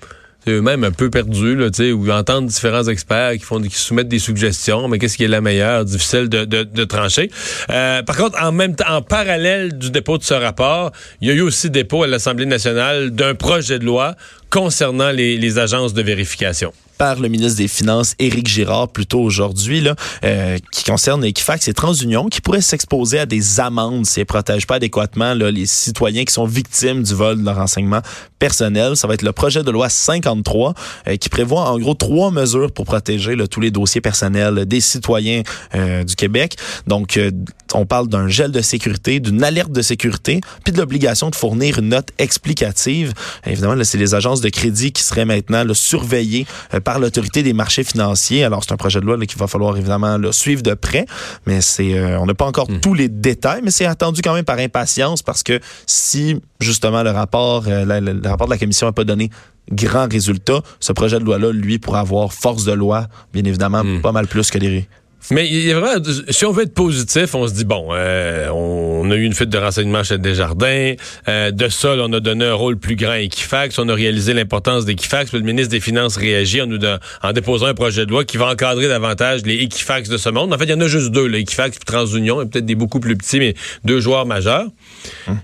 eux-mêmes 0.47 0.85
un 0.85 0.91
peu 0.91 1.11
perdus, 1.11 1.57
là, 1.57 1.69
ils 1.79 2.13
entendent 2.13 2.47
différents 2.47 2.85
experts 2.85 3.33
qui 3.33 3.45
font, 3.45 3.61
qui 3.61 3.77
soumettent 3.77 4.09
des 4.09 4.19
suggestions, 4.19 4.89
mais 4.89 4.99
qu'est-ce 4.99 5.17
qui 5.17 5.25
est 5.25 5.29
la 5.29 5.41
meilleure, 5.41 5.85
difficile 5.85 6.29
de, 6.29 6.85
trancher. 6.85 7.31
Euh, 7.71 8.03
par 8.03 8.17
contre, 8.17 8.43
en 8.43 8.53
même 8.53 8.75
temps, 8.75 8.89
en 8.89 9.03
parallèle 9.03 9.77
du 9.77 9.91
dépôt 9.91 10.19
de 10.19 10.23
ce 10.23 10.35
rapport, 10.35 10.93
il 11.21 11.29
y 11.29 11.31
a 11.31 11.35
eu 11.35 11.41
aussi 11.41 11.71
dépôt 11.71 12.03
à 12.03 12.07
l'Assemblée 12.07 12.47
nationale 12.47 13.11
d'un 13.11 13.35
projet 13.35 13.79
de 13.79 13.85
loi 13.85 14.15
concernant 14.51 15.11
les 15.11 15.59
agences 15.59 15.93
de 15.93 16.03
vérification. 16.03 16.73
Par 16.99 17.21
le 17.21 17.29
ministre 17.29 17.57
des 17.59 17.69
Finances, 17.69 18.15
Éric 18.19 18.49
Girard, 18.49 18.89
plus 18.89 19.07
tôt 19.07 19.21
aujourd'hui, 19.21 19.81
là, 19.81 19.95
euh, 20.25 20.59
qui 20.73 20.85
concerne 20.85 21.25
Equifax 21.25 21.69
et 21.69 21.73
TransUnion, 21.73 22.29
qui 22.29 22.41
pourrait 22.41 22.61
s'exposer 22.61 23.21
à 23.21 23.27
des 23.27 23.61
amendes 23.61 24.05
s'ils 24.05 24.23
ne 24.23 24.25
protègent 24.25 24.67
pas 24.67 24.77
adéquatement 24.77 25.35
là, 25.35 25.51
les 25.51 25.67
citoyens 25.67 26.25
qui 26.25 26.35
sont 26.35 26.47
victimes 26.47 27.03
du 27.03 27.15
vol 27.15 27.39
de 27.39 27.45
leur 27.45 27.57
renseignement 27.57 28.01
personnel. 28.39 28.97
Ça 28.97 29.07
va 29.07 29.15
être 29.15 29.23
le 29.23 29.33
projet 29.33 29.63
de 29.63 29.71
loi 29.71 29.89
53 29.89 30.75
euh, 31.07 31.17
qui 31.17 31.29
prévoit 31.29 31.71
en 31.71 31.79
gros 31.79 31.95
trois 31.95 32.31
mesures 32.31 32.73
pour 32.73 32.85
protéger 32.85 33.37
là, 33.37 33.47
tous 33.47 33.61
les 33.61 33.71
dossiers 33.71 34.01
personnels 34.01 34.67
des 34.67 34.81
citoyens 34.81 35.43
euh, 35.75 36.05
du 36.05 36.17
Québec. 36.17 36.57
Donc, 36.87 37.17
euh, 37.17 37.31
on 37.75 37.87
parle 37.87 38.09
d'un 38.09 38.29
gel 38.29 38.51
de 38.51 38.61
sécurité, 38.61 39.21
d'une 39.21 39.45
alerte 39.45 39.73
de 39.73 39.83
sécurité, 39.83 40.41
puis 40.65 40.73
de 40.73 40.79
l'obligation 40.79 41.31
de 41.31 41.35
fournir 41.35 41.79
une 41.79 41.89
note 41.89 42.09
explicative. 42.19 43.13
Évidemment, 43.47 43.83
c'est 43.85 43.99
les 43.99 44.15
agences 44.15 44.41
de 44.41 44.49
crédit 44.49 44.93
qui 44.93 45.03
seraient 45.03 45.25
maintenant 45.25 45.65
surveillées 45.75 46.47
euh, 46.75 46.81
par 46.89 46.99
l'autorité 47.01 47.43
des 47.43 47.53
marchés 47.53 47.85
financiers. 47.85 48.45
Alors, 48.45 48.65
c'est 48.65 48.73
un 48.73 48.79
projet 48.79 48.99
de 48.99 49.05
loi 49.05 49.19
qu'il 49.27 49.39
va 49.39 49.47
falloir 49.47 49.77
évidemment 49.77 50.17
là, 50.17 50.33
suivre 50.33 50.63
de 50.63 50.73
près, 50.73 51.05
mais 51.45 51.61
c'est, 51.61 51.93
euh, 51.99 52.19
on 52.19 52.25
n'a 52.25 52.33
pas 52.33 52.47
encore 52.47 52.67
tous 52.81 52.95
les 52.95 53.11
détails, 53.11 53.61
mais 53.63 53.71
c'est 53.71 53.85
attendu 53.85 54.23
quand 54.23 54.33
même 54.33 54.47
par 54.47 54.59
impatience 54.59 55.23
parce 55.23 55.43
que 55.43 55.61
si 55.87 56.41
justement 56.61 57.03
le 57.03 57.11
rapport, 57.11 57.65
euh, 57.69 57.85
la- 57.85 58.01
le 58.01 58.19
rapport 58.27 58.47
de 58.47 58.53
la 58.53 58.59
commission 58.59 58.87
n'a 58.87 58.93
pas 58.95 59.05
donné 59.05 59.29
grand 59.71 60.11
résultat, 60.11 60.63
ce 60.81 60.95
projet 60.95 61.19
de 61.19 61.25
loi-là, 61.25 61.53
lui, 61.53 61.79
pourra 61.79 62.01
avoir 62.01 62.33
force 62.33 62.65
de 62.65 62.73
loi, 62.73 63.07
bien 63.35 63.45
évidemment, 63.45 63.83
pas 64.01 64.13
mal 64.13 64.27
plus 64.27 64.51
que 64.51 64.57
les 64.57 64.89
Mais 65.31 65.47
il 65.47 65.67
y 65.67 65.73
a 65.73 65.79
vraiment, 65.79 66.03
si 66.31 66.45
on 66.47 66.53
veut 66.53 66.63
être 66.63 66.75
positif, 66.75 67.35
on 67.35 67.47
se 67.47 67.53
dit 67.53 67.65
bon, 67.65 67.89
euh, 67.91 68.49
on 68.49 69.11
a 69.11 69.15
eu 69.15 69.25
une 69.25 69.35
fuite 69.35 69.51
de 69.51 69.59
renseignements 69.59 70.03
chez 70.03 70.17
Desjardins. 70.17 70.95
Euh, 71.29 71.51
de 71.51 71.69
ça, 71.69 71.97
là, 71.97 72.05
on 72.09 72.13
a 72.13 72.21
donné 72.21 72.47
un 72.47 72.55
rôle 72.55 72.79
plus 72.79 72.97
grand 72.97 73.11
à 73.11 73.21
Equifax. 73.21 73.79
On 73.79 73.89
a 73.89 73.95
réalisé 73.95 74.33
l'importance 74.33 74.85
d'Equifax. 74.85 75.31
Puis 75.31 75.39
Le 75.39 75.45
ministre 75.45 75.71
des 75.71 75.81
Finances 75.81 76.17
réagit 76.17 76.63
en 76.63 76.67
nous 76.67 76.79
en 77.23 77.33
déposant 77.33 77.67
un 77.67 77.75
projet 77.75 78.07
de 78.07 78.11
loi 78.11 78.25
qui 78.25 78.37
va 78.37 78.47
encadrer 78.47 78.89
davantage 78.89 79.43
les 79.45 79.57
Equifax 79.57 80.09
de 80.09 80.17
ce 80.17 80.31
monde. 80.31 80.53
En 80.53 80.59
fait, 80.59 80.65
il 80.65 80.71
y 80.71 80.75
en 80.75 80.81
a 80.81 80.89
juste 80.89 81.11
deux, 81.11 81.27
là, 81.27 81.39
Equifax 81.39 81.77
et 81.77 81.81
TransUnion. 81.81 82.41
Il 82.41 82.45
y 82.45 82.47
a 82.47 82.47
peut-être 82.47 82.67
des 82.67 82.75
beaucoup 82.75 83.01
plus 83.01 83.17
petits, 83.17 83.39
mais 83.39 83.55
deux 83.85 84.01
joueurs 84.01 84.25
majeurs. 84.25 84.67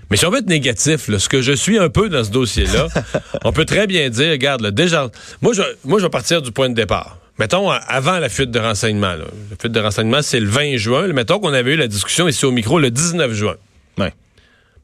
Mais 0.09 0.17
si 0.17 0.25
on 0.25 0.31
veut 0.31 0.39
être 0.39 0.49
négatif, 0.49 1.07
là, 1.09 1.19
ce 1.19 1.29
que 1.29 1.41
je 1.41 1.51
suis 1.51 1.77
un 1.77 1.89
peu 1.89 2.09
dans 2.09 2.23
ce 2.23 2.31
dossier-là, 2.31 2.87
on 3.43 3.51
peut 3.51 3.65
très 3.65 3.87
bien 3.87 4.09
dire, 4.09 4.31
regarde, 4.31 4.61
là, 4.61 4.71
déjà, 4.71 5.09
moi 5.41 5.53
je, 5.53 5.61
moi, 5.83 5.99
je 5.99 6.05
vais 6.05 6.09
partir 6.09 6.41
du 6.41 6.51
point 6.51 6.69
de 6.69 6.75
départ. 6.75 7.17
Mettons, 7.39 7.69
avant 7.69 8.19
la 8.19 8.29
fuite 8.29 8.51
de 8.51 8.59
renseignements. 8.59 9.13
là. 9.15 9.25
La 9.51 9.57
fuite 9.59 9.71
de 9.73 9.79
renseignements, 9.79 10.21
c'est 10.21 10.39
le 10.39 10.47
20 10.47 10.77
juin. 10.77 11.07
Mettons 11.07 11.39
qu'on 11.39 11.53
avait 11.53 11.73
eu 11.73 11.77
la 11.77 11.87
discussion 11.87 12.27
ici 12.27 12.45
au 12.45 12.51
micro 12.51 12.79
le 12.79 12.91
19 12.91 13.33
juin. 13.33 13.55
Ouais. 13.97 14.13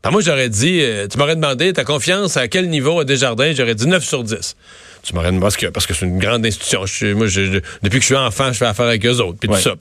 Ben, 0.03 0.11
moi, 0.11 0.21
j'aurais 0.21 0.49
dit, 0.49 0.81
euh, 0.81 1.07
tu 1.07 1.17
m'aurais 1.17 1.35
demandé 1.35 1.71
ta 1.71 1.83
confiance 1.85 2.35
à 2.35 2.47
quel 2.49 2.69
niveau 2.69 2.99
à 2.99 3.05
Desjardins, 3.05 3.53
j'aurais 3.55 3.75
dit 3.75 3.87
9 3.87 4.03
sur 4.03 4.23
10. 4.23 4.55
Tu 5.03 5.13
m'aurais 5.15 5.27
demandé 5.27 5.41
parce 5.43 5.55
que 5.57 5.67
parce 5.67 5.85
que 5.87 5.93
c'est 5.93 6.05
une 6.05 6.19
grande 6.19 6.45
institution. 6.45 6.85
Je 6.85 7.13
moi, 7.13 7.27
je- 7.27 7.59
depuis 7.83 7.97
que 7.99 8.01
je 8.01 8.05
suis 8.05 8.15
enfant, 8.15 8.51
je 8.51 8.57
fais 8.57 8.65
affaire 8.65 8.85
avec 8.87 9.05
eux 9.05 9.19
autres. 9.19 9.37
Puis 9.39 9.49
Ouais. 9.49 9.55
tout 9.57 9.61
ça. 9.63 9.75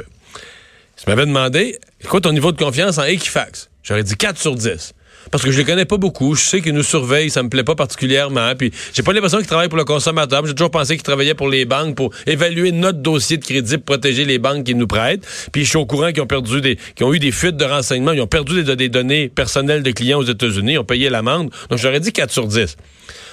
Tu 0.97 1.05
m'avais 1.09 1.27
demandé, 1.27 1.79
quoi 2.09 2.21
ton 2.21 2.33
niveau 2.33 2.53
de 2.53 2.59
confiance 2.59 2.99
en 2.99 3.05
Equifax? 3.05 3.69
J'aurais 3.83 4.03
dit 4.05 4.15
4 4.17 4.39
sur 4.39 4.55
10. 4.55 4.93
Parce 5.31 5.45
que 5.45 5.51
je 5.51 5.59
les 5.59 5.65
connais 5.65 5.85
pas 5.85 5.97
beaucoup. 5.97 6.35
Je 6.35 6.43
sais 6.43 6.61
qu'ils 6.61 6.75
nous 6.75 6.83
surveillent, 6.83 7.31
ça 7.31 7.43
me 7.43 7.49
plaît 7.49 7.65
pas 7.65 7.75
particulièrement. 7.75 8.55
Puis 8.57 8.73
j'ai 8.93 9.03
pas 9.03 9.13
l'impression 9.13 9.39
qu'ils 9.39 9.47
travaillent 9.47 9.69
pour 9.69 9.79
le 9.79 9.85
consommateur. 9.85 10.45
J'ai 10.47 10.55
toujours 10.55 10.71
pensé 10.71 10.95
qu'ils 10.95 11.03
travaillaient 11.03 11.35
pour 11.35 11.49
les 11.49 11.65
banques 11.65 11.95
pour 11.95 12.11
évaluer 12.27 12.73
notre 12.73 12.99
dossier 12.99 13.37
de 13.37 13.45
crédit 13.45 13.77
pour 13.79 13.97
protéger 13.97 14.25
les 14.25 14.39
banques 14.39 14.65
qui 14.65 14.75
nous 14.75 14.87
prêtent. 14.87 15.27
Puis 15.53 15.65
je 15.65 15.71
suis 15.71 15.79
au 15.79 15.87
courant 15.87 16.13
qu'ils 16.13 16.23
ont 16.23 16.27
perdu 16.27 16.61
des, 16.61 16.77
qu'ils 16.95 17.07
ont 17.07 17.15
eu 17.15 17.19
des 17.19 17.33
fuites 17.33 17.57
de 17.57 17.65
renseignements. 17.65 18.13
Ils 18.13 18.21
ont 18.21 18.27
perdu 18.27 18.63
des, 18.63 18.77
des 18.77 18.89
données 18.89 19.29
personnelles 19.29 19.83
de 19.83 19.91
clients 19.91 20.19
aux 20.19 20.25
États-Unis. 20.25 20.73
Ils 20.73 20.79
ont 20.79 20.85
payé 20.85 21.11
l'amende. 21.11 21.51
Donc 21.69 21.79
j'aurais 21.79 22.01
dit 22.01 22.13
4 22.13 22.31
sur 22.31 22.47
10. 22.47 22.77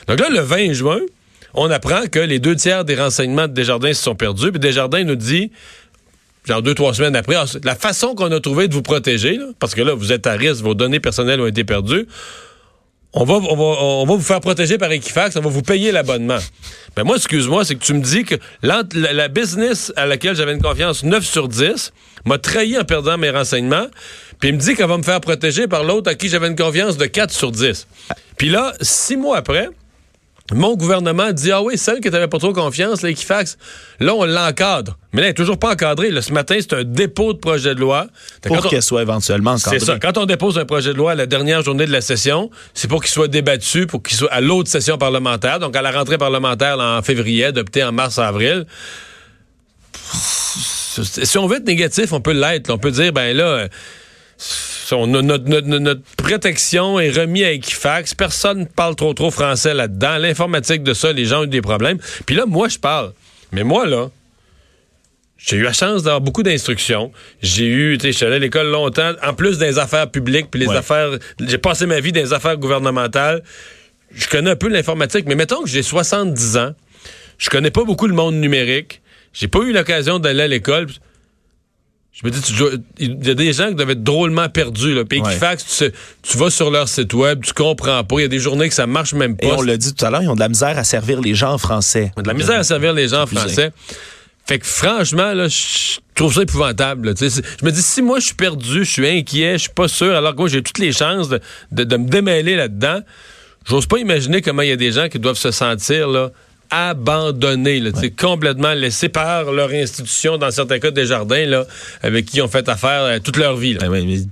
Donc 0.08 0.20
là, 0.20 0.30
le 0.30 0.40
20 0.40 0.74
juin, 0.74 1.00
on 1.54 1.72
apprend 1.72 2.08
que 2.12 2.20
les 2.20 2.40
deux 2.40 2.56
tiers 2.56 2.86
des 2.86 2.96
renseignements 2.96 3.48
de 3.48 3.54
Desjardins 3.54 3.94
se 3.94 4.04
sont 4.04 4.16
perdus. 4.16 4.52
Puis 4.52 4.60
Desjardins 4.60 5.04
nous 5.04 5.16
dit 5.16 5.52
genre 6.48 6.62
deux, 6.62 6.74
trois 6.74 6.94
semaines 6.94 7.16
après, 7.16 7.36
la 7.64 7.76
façon 7.76 8.16
qu'on 8.16 8.32
a 8.32 8.40
trouvé 8.40 8.68
de 8.68 8.74
vous 8.74 8.82
protéger, 8.82 9.38
là, 9.38 9.46
parce 9.60 9.76
que 9.76 9.82
là, 9.82 9.94
vous 9.94 10.12
êtes 10.12 10.28
à 10.28 10.34
risque, 10.34 10.64
vos 10.64 10.74
données 10.74 11.00
personnelles 11.00 11.42
ont 11.42 11.48
été 11.48 11.64
perdues, 11.64 12.08
on 13.14 13.24
va, 13.24 13.36
on, 13.36 13.56
va, 13.56 13.64
on 13.64 14.06
va 14.06 14.16
vous 14.16 14.22
faire 14.22 14.42
protéger 14.42 14.78
par 14.78 14.92
Equifax, 14.92 15.36
on 15.38 15.42
va 15.42 15.50
vous 15.50 15.62
payer 15.62 15.92
l'abonnement. 15.92 16.38
Ben 16.96 17.04
moi, 17.04 17.16
excuse-moi, 17.16 17.66
c'est 17.66 17.76
que 17.76 17.84
tu 17.84 17.94
me 17.94 18.02
dis 18.02 18.24
que 18.24 18.36
la, 18.62 18.84
la 18.94 19.28
business 19.28 19.92
à 19.96 20.06
laquelle 20.06 20.36
j'avais 20.36 20.54
une 20.54 20.62
confiance 20.62 21.04
9 21.04 21.26
sur 21.26 21.48
10 21.48 21.94
m'a 22.26 22.38
trahi 22.38 22.78
en 22.78 22.84
perdant 22.84 23.18
mes 23.18 23.30
renseignements, 23.30 23.88
puis 24.40 24.50
il 24.50 24.56
me 24.56 24.60
dit 24.60 24.76
qu'elle 24.76 24.88
va 24.90 24.98
me 24.98 25.04
faire 25.04 25.22
protéger 25.22 25.68
par 25.68 25.84
l'autre 25.84 26.12
à 26.12 26.16
qui 26.16 26.30
j'avais 26.30 26.48
une 26.48 26.56
confiance 26.56 26.98
de 26.98 27.06
4 27.06 27.32
sur 27.32 27.52
10. 27.52 27.88
Puis 28.38 28.50
là, 28.50 28.74
six 28.82 29.16
mois 29.16 29.38
après, 29.38 29.70
mon 30.54 30.76
gouvernement 30.76 31.32
dit 31.32 31.52
Ah 31.52 31.62
oui, 31.62 31.78
celle 31.78 32.00
que 32.00 32.08
tu 32.08 32.14
n'avais 32.14 32.28
pas 32.28 32.40
trop 32.40 32.54
confiance, 32.54 33.02
l'Equifax, 33.02 33.58
là, 34.00 34.14
on 34.14 34.24
l'encadre. 34.24 34.98
Mais 35.12 35.22
là, 35.22 35.28
elle 35.28 35.32
n'est 35.32 35.36
toujours 35.36 35.60
pas 35.60 35.74
encadrée. 35.74 36.10
Là, 36.10 36.22
ce 36.22 36.32
matin, 36.32 36.56
c'est 36.60 36.74
un 36.74 36.84
dépôt 36.84 37.34
de 37.34 37.40
projet 37.40 37.76
de 37.76 37.80
loi. 37.80 38.08
Pour 38.44 38.70
qu'elle 38.70 38.82
soit 38.82 39.02
éventuellement 39.02 39.52
encadrée. 39.52 39.80
C'est 39.80 39.86
ça. 39.86 40.00
Quand 40.00 40.18
on 40.18 40.26
dépose 40.26 40.58
un 40.58 40.66
projet 40.66 40.94
de 40.94 40.98
loi 40.98 41.12
à 41.12 41.16
la 41.16 41.26
dernière 41.26 41.64
journée 41.64 41.86
de 41.86 41.92
la 41.92 42.02
session, 42.02 42.50
c'est 42.74 42.88
pour 42.88 43.02
qu'il 43.02 43.12
soit 43.12 43.28
débattu, 43.28 43.88
pour 43.88 44.02
qu'il 44.02 44.16
soit 44.16 44.32
à 44.32 44.40
l'autre 44.40 44.70
session 44.70 44.98
parlementaire, 44.98 45.60
donc 45.60 45.76
à 45.76 45.82
la 45.82 45.92
rentrée 45.92 46.18
parlementaire 46.18 46.80
en 46.80 47.02
février, 47.02 47.46
adopté 47.46 47.84
en 47.84 47.92
mars-avril. 47.92 48.66
Si 50.04 51.38
on 51.38 51.48
veut 51.48 51.58
être 51.58 51.68
négatif, 51.68 52.14
on 52.14 52.22
peut 52.22 52.32
l'être. 52.32 52.70
On 52.70 52.78
peut 52.78 52.92
dire, 52.92 53.12
ben 53.12 53.36
là 53.36 53.68
notre, 54.92 56.02
protection 56.18 57.00
est 57.00 57.12
remise 57.12 57.44
à 57.44 57.52
Equifax. 57.52 58.14
Personne 58.16 58.60
ne 58.60 58.66
parle 58.66 58.96
trop 58.96 59.14
trop 59.14 59.32
français 59.32 59.74
là-dedans. 59.74 60.18
L'informatique 60.18 60.84
de 60.84 60.94
ça, 60.94 61.12
les 61.12 61.26
gens 61.26 61.42
ont 61.42 61.44
eu 61.44 61.48
des 61.48 61.62
problèmes. 61.62 61.98
Puis 62.26 62.36
là, 62.36 62.46
moi, 62.46 62.68
je 62.70 62.80
parle. 62.80 63.14
Mais 63.52 63.64
moi, 63.64 63.86
là, 63.86 64.10
j'ai 65.38 65.58
eu 65.58 65.62
la 65.62 65.74
chance 65.74 66.04
d'avoir 66.04 66.22
beaucoup 66.22 66.44
d'instructions. 66.44 67.12
J'ai 67.42 67.68
eu, 67.68 67.98
tu 67.98 68.04
sais, 68.04 68.12
je 68.12 68.18
suis 68.18 68.26
allé 68.26 68.36
à 68.36 68.40
l'école 68.40 68.68
longtemps, 68.68 69.14
en 69.24 69.34
plus 69.34 69.58
des 69.58 69.78
affaires 69.80 70.10
publiques, 70.10 70.48
puis 70.50 70.60
les 70.60 70.70
affaires, 70.70 71.12
j'ai 71.40 71.58
passé 71.58 71.86
ma 71.86 72.00
vie 72.00 72.12
dans 72.12 72.22
les 72.22 72.34
affaires 72.34 72.58
gouvernementales. 72.58 73.44
Je 74.12 74.28
connais 74.28 74.50
un 74.50 74.56
peu 74.56 74.68
l'informatique, 74.68 75.26
mais 75.28 75.36
mettons 75.36 75.62
que 75.62 75.70
j'ai 75.70 75.84
70 75.84 76.58
ans, 76.58 76.74
je 77.38 77.50
connais 77.50 77.72
pas 77.72 77.84
beaucoup 77.84 78.08
le 78.08 78.16
monde 78.16 78.36
numérique, 78.36 79.02
j'ai 79.34 79.48
pas 79.48 79.60
eu 79.60 79.72
l'occasion 79.72 80.18
d'aller 80.18 80.44
à 80.44 80.48
l'école. 80.48 80.88
Je 82.20 82.26
me 82.26 82.32
dis, 82.32 82.42
il 82.98 83.28
y 83.28 83.30
a 83.30 83.36
des 83.36 83.54
gens 83.54 83.68
qui 83.68 83.76
doivent 83.76 83.92
être 83.92 84.04
drôlement 84.04 84.50
perdus. 84.50 84.96
Là. 84.96 85.06
Puis 85.06 85.20
Equifax, 85.20 85.84
tu, 86.24 86.38
vas 86.38 86.50
sur 86.50 86.72
leur 86.72 86.90
site 86.90 87.14
web, 87.14 87.44
tu 87.44 87.54
comprends 87.54 88.04
pas. 88.04 88.16
Il 88.18 88.22
y 88.22 88.26
a 88.26 88.28
des 88.28 88.40
journées 88.40 88.70
que 88.70 88.74
ça 88.74 88.88
marche 88.88 89.14
même 89.14 89.38
pas. 89.38 89.46
Et 89.46 89.52
on 89.52 89.62
l'a 89.62 89.78
dit 89.78 89.94
tout 89.94 90.04
à 90.04 90.10
l'heure, 90.10 90.24
ils 90.24 90.30
ont 90.30 90.36
de 90.36 90.40
la 90.40 90.50
misère 90.50 90.80
à 90.80 90.84
servir 90.84 91.22
les 91.22 91.36
gens 91.36 91.54
en 91.54 91.58
français. 91.60 92.12
Ils 92.16 92.20
ont 92.20 92.24
de 92.24 92.28
la 92.28 92.34
misère 92.34 92.60
à 92.60 92.64
servir 92.64 92.94
les 92.94 93.10
gens 93.10 93.22
en 93.22 93.28
français. 93.28 93.72
Fait 94.48 94.58
que 94.58 94.66
franchement, 94.66 95.34
là, 95.34 95.48
je 95.48 96.00
trouve 96.16 96.34
ça 96.34 96.42
épouvantable. 96.42 97.14
je 97.20 97.66
me 97.66 97.70
dis, 97.70 97.84
si 97.84 98.02
moi 98.02 98.20
je 98.20 98.28
suis 98.28 98.36
perdu, 98.36 98.84
je 98.84 98.92
suis 98.92 99.08
inquiet, 99.08 99.54
je 99.54 99.64
suis 99.64 99.70
pas 99.70 99.90
sûr, 99.90 100.16
alors 100.16 100.32
que 100.32 100.40
moi 100.40 100.48
j'ai 100.48 100.64
toutes 100.64 100.80
les 100.80 100.94
chances 100.94 101.30
de, 101.30 101.40
de 101.72 101.98
me 101.98 102.08
démêler 102.08 102.56
là-dedans, 102.56 103.02
j'ose 103.66 103.86
pas 103.86 104.00
imaginer 104.00 104.42
comment 104.42 104.62
il 104.62 104.70
y 104.70 104.72
a 104.72 104.78
des 104.78 104.94
gens 104.94 105.10
qui 105.10 105.20
doivent 105.20 105.38
se 105.38 105.52
sentir 105.52 106.08
là, 106.08 106.32
abandonnés, 106.70 107.80
là, 107.80 107.92
complètement 108.20 108.74
laissés 108.74 109.10
par 109.10 109.52
leur 109.52 109.72
institution, 109.72 110.38
dans 110.38 110.52
certains 110.52 110.80
cas 110.80 110.92
des 110.92 111.06
jardins, 111.06 111.46
là, 111.46 111.66
avec 112.04 112.26
qui 112.26 112.38
ils 112.38 112.42
ont 112.42 112.48
fait 112.48 112.68
affaire 112.70 113.04
euh, 113.04 113.20
toute 113.20 113.38
leur 113.38 113.56
vie. 113.56 113.74
Là. 113.74 113.88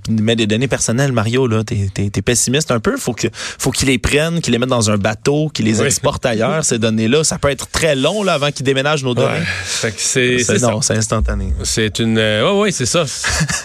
mais 0.08 0.36
des 0.36 0.46
données 0.46 0.68
personnelles, 0.68 1.12
Mario, 1.12 1.46
là, 1.46 1.64
t'es, 1.64 1.88
es, 1.98 2.22
pessimiste 2.22 2.70
un 2.70 2.80
peu. 2.80 2.96
Faut 2.96 3.12
que, 3.12 3.28
faut 3.32 3.70
qu'ils 3.70 3.88
les 3.88 3.98
prennent, 3.98 4.40
qu'ils 4.40 4.52
les 4.52 4.58
mettent 4.58 4.68
dans 4.68 4.90
un 4.90 4.98
bateau, 4.98 5.48
qu'ils 5.48 5.66
les 5.66 5.82
exportent 5.82 6.26
ailleurs. 6.26 6.64
Ces 6.64 6.78
données-là, 6.78 7.24
ça 7.24 7.38
peut 7.38 7.50
être 7.50 7.68
très 7.68 7.96
long 7.96 8.22
là 8.22 8.34
avant 8.34 8.50
qu'ils 8.50 8.66
déménagent 8.66 9.04
nos 9.04 9.14
données. 9.14 9.44
c'est, 9.64 10.38
c'est, 10.38 10.58
non, 10.60 10.80
c'est 10.82 10.96
instantané. 10.96 11.52
C'est 11.64 11.98
une, 11.98 12.18
euh, 12.18 12.52
oui, 12.52 12.72
c'est 12.72 12.86
ça. 12.86 13.04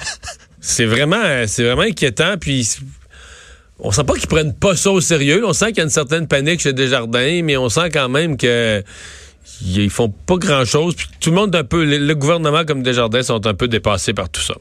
c'est 0.61 0.85
vraiment, 0.85 1.21
c'est 1.47 1.63
vraiment 1.63 1.81
inquiétant. 1.81 2.35
Puis 2.39 2.77
on 3.81 3.91
sent 3.91 4.03
pas 4.03 4.13
qu'ils 4.13 4.27
prennent 4.27 4.53
pas 4.53 4.75
ça 4.75 4.91
au 4.91 5.01
sérieux. 5.01 5.43
On 5.45 5.53
sent 5.53 5.67
qu'il 5.67 5.77
y 5.77 5.81
a 5.81 5.83
une 5.83 5.89
certaine 5.89 6.27
panique 6.27 6.61
chez 6.61 6.73
Desjardins, 6.73 7.41
mais 7.43 7.57
on 7.57 7.67
sent 7.67 7.89
quand 7.91 8.09
même 8.09 8.37
que 8.37 8.83
ils 9.63 9.89
font 9.89 10.09
pas 10.09 10.37
grand 10.37 10.65
chose. 10.65 10.95
Puis 10.95 11.07
tout 11.19 11.31
le 11.31 11.35
monde 11.35 11.55
un 11.55 11.63
peu, 11.63 11.83
le, 11.83 12.13
gouvernement 12.15 12.63
comme 12.65 12.83
Desjardins 12.83 13.23
sont 13.23 13.45
un 13.45 13.53
peu 13.53 13.67
dépassés 13.67 14.13
par 14.13 14.29
tout 14.29 14.41
ça. 14.41 14.55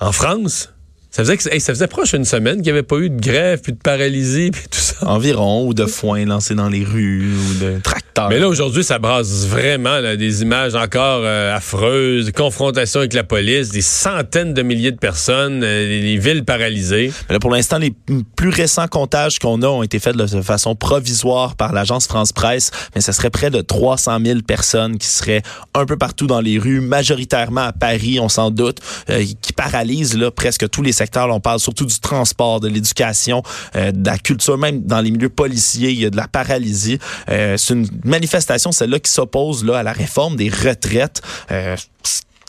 En 0.00 0.12
France, 0.12 0.72
ça 1.10 1.24
faisait, 1.24 1.58
ça 1.60 1.88
proche 1.88 2.14
une 2.14 2.24
semaine 2.24 2.56
qu'il 2.56 2.64
n'y 2.64 2.70
avait 2.70 2.82
pas 2.82 2.96
eu 2.96 3.10
de 3.10 3.20
grève, 3.20 3.60
puis 3.60 3.72
de 3.72 3.78
paralysie, 3.78 4.50
puis 4.52 4.64
tout 4.70 4.80
ça. 5.00 5.06
Environ, 5.14 5.66
ou 5.66 5.74
de 5.74 5.86
foin 5.86 6.24
lancé 6.24 6.54
dans 6.54 6.68
les 6.68 6.84
rues, 6.84 7.32
ou 7.34 7.64
de 7.64 7.80
tracteurs. 7.82 8.28
Mais 8.28 8.38
là, 8.38 8.48
aujourd'hui, 8.48 8.84
ça 8.84 8.98
brasse 8.98 9.46
vraiment 9.46 10.00
des 10.16 10.42
images 10.42 10.74
encore 10.74 11.22
euh, 11.24 11.54
affreuses, 11.54 12.30
confrontations 12.30 13.00
avec 13.00 13.12
la 13.12 13.24
police, 13.24 13.70
des 13.70 13.82
centaines 13.82 14.54
de 14.54 14.62
milliers 14.62 14.92
de 14.92 14.98
personnes, 14.98 15.62
euh, 15.64 15.86
les 15.86 16.16
villes 16.16 16.44
paralysées. 16.44 17.12
Mais 17.28 17.34
là, 17.34 17.38
pour 17.40 17.50
l'instant, 17.50 17.78
les 17.78 17.92
plus 18.36 18.50
récents 18.50 18.86
comptages 18.86 19.38
qu'on 19.38 19.62
a 19.62 19.66
ont 19.66 19.82
été 19.82 19.98
faits 19.98 20.16
de 20.16 20.42
façon 20.42 20.76
provisoire 20.76 21.56
par 21.56 21.72
l'agence 21.72 22.06
France-Presse, 22.06 22.70
mais 22.94 23.00
ce 23.00 23.12
serait 23.12 23.30
près 23.30 23.50
de 23.50 23.60
300 23.60 24.18
000 24.24 24.40
personnes 24.46 24.98
qui 24.98 25.08
seraient 25.08 25.42
un 25.74 25.84
peu 25.84 25.96
partout 25.96 26.26
dans 26.26 26.40
les 26.40 26.58
rues, 26.58 26.80
majoritairement 26.80 27.62
à 27.62 27.72
Paris, 27.72 28.20
on 28.20 28.28
s'en 28.28 28.50
doute, 28.50 28.78
euh, 29.10 29.24
qui 29.42 29.52
paralysent 29.52 30.16
là, 30.16 30.30
presque 30.30 30.68
tous 30.68 30.82
les 30.82 30.92
secteurs 30.92 31.14
on 31.30 31.40
parle 31.40 31.60
surtout 31.60 31.86
du 31.86 31.98
transport, 32.00 32.60
de 32.60 32.68
l'éducation, 32.68 33.42
euh, 33.76 33.92
de 33.92 34.06
la 34.06 34.18
culture, 34.18 34.58
même 34.58 34.83
dans 34.84 35.00
les 35.00 35.10
milieux 35.10 35.28
policiers, 35.28 35.90
il 35.90 36.00
y 36.00 36.06
a 36.06 36.10
de 36.10 36.16
la 36.16 36.28
paralysie. 36.28 36.98
Euh, 37.28 37.56
c'est 37.56 37.74
une 37.74 37.88
manifestation, 38.04 38.72
celle-là, 38.72 39.00
qui 39.00 39.10
s'oppose 39.10 39.64
là 39.64 39.78
à 39.78 39.82
la 39.82 39.92
réforme 39.92 40.36
des 40.36 40.48
retraites. 40.48 41.22
Euh, 41.50 41.76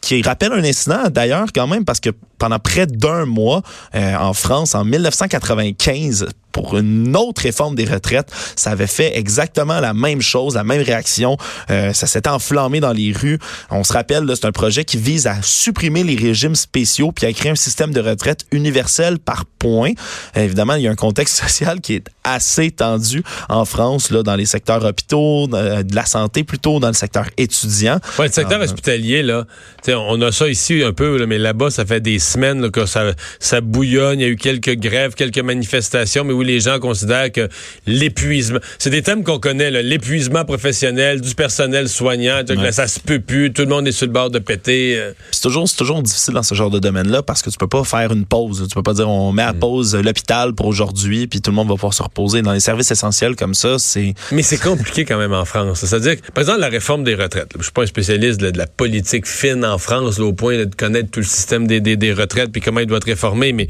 qui 0.02 0.22
rappelle 0.22 0.52
un 0.52 0.64
incident 0.64 1.10
d'ailleurs 1.10 1.48
quand 1.52 1.66
même 1.66 1.84
parce 1.84 2.00
que 2.00 2.12
pendant 2.38 2.60
près 2.60 2.86
d'un 2.86 3.26
mois 3.26 3.64
en 3.96 4.34
France 4.34 4.76
en 4.76 4.86
1995 4.86 6.28
pour 6.56 6.78
une 6.78 7.18
autre 7.18 7.42
réforme 7.42 7.76
des 7.76 7.84
retraites. 7.84 8.32
Ça 8.56 8.72
avait 8.72 8.88
fait 8.88 9.18
exactement 9.18 9.82
la 9.82 9.94
même 9.94 10.22
chose, 10.22 10.56
la 10.56 10.64
même 10.64 10.82
réaction. 10.82 11.36
Euh, 11.70 11.92
ça 11.92 12.08
s'est 12.08 12.30
enflammé 12.30 12.80
dans 12.80 12.94
les 12.94 13.12
rues. 13.12 13.40
On 13.72 13.84
se 13.84 13.92
rappelle, 13.92 14.26
c'est 14.34 14.46
un 14.46 14.54
projet 14.54 14.86
qui 14.86 14.96
vise 14.96 15.28
à 15.28 15.36
supprimer 15.42 16.06
les 16.06 16.16
régimes 16.16 16.56
spéciaux 16.56 17.12
puis 17.12 17.26
à 17.26 17.34
créer 17.34 17.52
un 17.52 17.56
système 17.56 17.92
de 17.92 18.00
retraite 18.00 18.46
universel 18.54 19.20
par 19.20 19.44
point. 19.46 19.92
évidemment, 20.34 20.76
il 20.76 20.84
y 20.84 20.88
a 20.88 20.92
un 20.92 20.96
contexte 20.96 21.36
social 21.44 21.82
qui 21.82 21.96
est 21.96 22.08
assez 22.24 22.72
tendu 22.72 23.22
en 23.50 23.66
France, 23.66 24.10
là, 24.10 24.24
dans 24.24 24.36
les 24.38 24.46
secteurs 24.46 24.86
hôpitaux, 24.86 25.48
de 25.48 25.96
la 25.96 26.06
santé 26.06 26.46
plutôt, 26.46 26.80
dans 26.80 26.88
le 26.88 26.94
secteur 26.94 27.26
étudiant. 27.36 28.00
Ouais, 28.18 28.28
le 28.28 28.32
secteur 28.32 28.62
euh, 28.62 28.64
hospitalier, 28.64 29.24
là, 29.24 29.46
on 29.90 30.22
a 30.22 30.32
ça 30.32 30.48
ici 30.48 30.84
un 30.84 30.94
peu, 30.94 31.26
mais 31.26 31.38
là-bas, 31.38 31.70
ça 31.70 31.86
fait 31.86 32.00
des 32.00 32.20
semaines 32.20 32.72
que 32.72 32.86
ça, 32.86 33.12
ça 33.40 33.60
bouillonne. 33.60 34.22
Il 34.22 34.24
y 34.24 34.26
a 34.26 34.30
eu 34.30 34.38
quelques 34.38 34.76
grèves, 34.76 35.16
quelques 35.16 35.40
manifestations, 35.40 36.24
mais 36.24 36.34
oui, 36.34 36.45
les 36.46 36.60
gens 36.60 36.80
considèrent 36.80 37.32
que 37.32 37.50
l'épuisement, 37.86 38.60
c'est 38.80 38.90
des 38.90 39.02
thèmes 39.02 39.24
qu'on 39.24 39.40
connaît, 39.40 39.72
l'épuisement 39.84 40.46
professionnel 40.46 41.22
du 41.22 41.36
personnel 41.36 41.90
soignant, 41.90 42.42
ça 42.72 42.88
se 42.88 43.00
peut 43.00 43.20
plus, 43.20 43.52
tout 43.52 43.64
le 43.64 43.70
monde 43.70 43.88
est 43.88 43.92
sur 43.92 44.08
le 44.08 44.12
bord 44.12 44.30
de 44.30 44.40
péter. 44.40 44.98
Euh. 44.98 45.12
C'est 45.32 45.42
toujours, 45.42 45.70
toujours 45.72 46.02
difficile 46.02 46.34
dans 46.34 46.44
ce 46.44 46.56
genre 46.56 46.70
de 46.70 46.80
domaine-là 46.80 47.24
parce 47.24 47.42
que 47.42 47.50
tu 47.50 47.58
peux 47.58 47.68
pas 47.68 47.84
faire 47.84 48.12
une 48.12 48.26
pause. 48.26 48.68
Tu 48.68 48.76
peux 48.76 48.84
pas 48.84 48.94
dire 48.94 49.10
on 49.10 49.32
met 49.32 49.44
à 49.44 49.54
mm. 49.54 49.60
pause 49.60 49.96
l'hôpital 49.96 50.54
pour 50.54 50.68
aujourd'hui 50.68 51.28
puis 51.28 51.42
tout 51.42 51.52
le 51.52 51.56
monde 51.56 51.68
va 51.68 51.76
pouvoir 51.76 51.94
se 51.94 52.04
reposer. 52.04 52.42
Dans 52.42 52.54
les 52.54 52.60
services 52.60 52.92
essentiels 52.92 53.36
comme 53.36 53.54
ça, 53.54 53.80
c'est. 53.80 54.14
Mais 54.32 54.44
c'est 54.44 54.58
compliqué 54.58 55.06
quand 55.06 55.18
même 55.18 55.34
en 55.34 55.46
France. 55.46 55.86
C'est-à-dire, 55.86 56.18
par 56.34 56.42
exemple, 56.42 56.60
la 56.60 56.70
réforme 56.70 57.04
des 57.04 57.16
retraites. 57.16 57.52
Je 57.58 57.64
suis 57.64 57.72
pas 57.72 57.84
un 57.84 57.88
spécialiste 57.88 58.40
de, 58.40 58.56
la 58.56 58.68
politique 58.68 59.28
fine 59.28 59.66
en 59.66 59.78
France, 59.78 60.20
au 60.20 60.34
point 60.34 60.58
de 60.58 60.76
connaître 60.76 61.12
tout 61.12 61.20
le 61.20 61.26
système 61.26 61.68
des, 61.68 61.82
des, 61.82 61.98
des 61.98 62.14
retraites 62.14 62.52
puis 62.52 62.62
comment 62.62 62.80
il 62.80 62.88
doit 62.88 62.98
être 62.98 63.06
réformé, 63.06 63.54
mais 63.54 63.68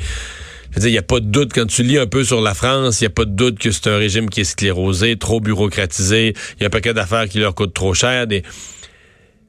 il 0.84 0.92
n'y 0.92 0.98
a 0.98 1.04
pas 1.04 1.20
de 1.20 1.26
doute, 1.26 1.52
quand 1.54 1.66
tu 1.66 1.84
lis 1.84 1.98
un 1.98 2.08
peu 2.08 2.24
sur 2.24 2.42
la 2.42 2.54
France, 2.54 3.02
il 3.02 3.04
n'y 3.04 3.08
a 3.08 3.12
pas 3.12 3.26
de 3.26 3.32
doute 3.32 3.60
que 3.60 3.72
c'est 3.72 3.88
un 3.88 3.98
régime 3.98 4.30
qui 4.30 4.42
est 4.42 4.46
sclérosé, 4.46 5.18
trop 5.18 5.40
bureaucratisé, 5.40 6.34
il 6.58 6.62
y 6.62 6.64
a 6.64 6.68
un 6.68 6.70
paquet 6.70 6.94
d'affaires 6.94 7.28
qui 7.28 7.40
leur 7.40 7.56
coûtent 7.56 7.74
trop 7.74 7.94
cher. 7.94 8.28
Des... 8.28 8.44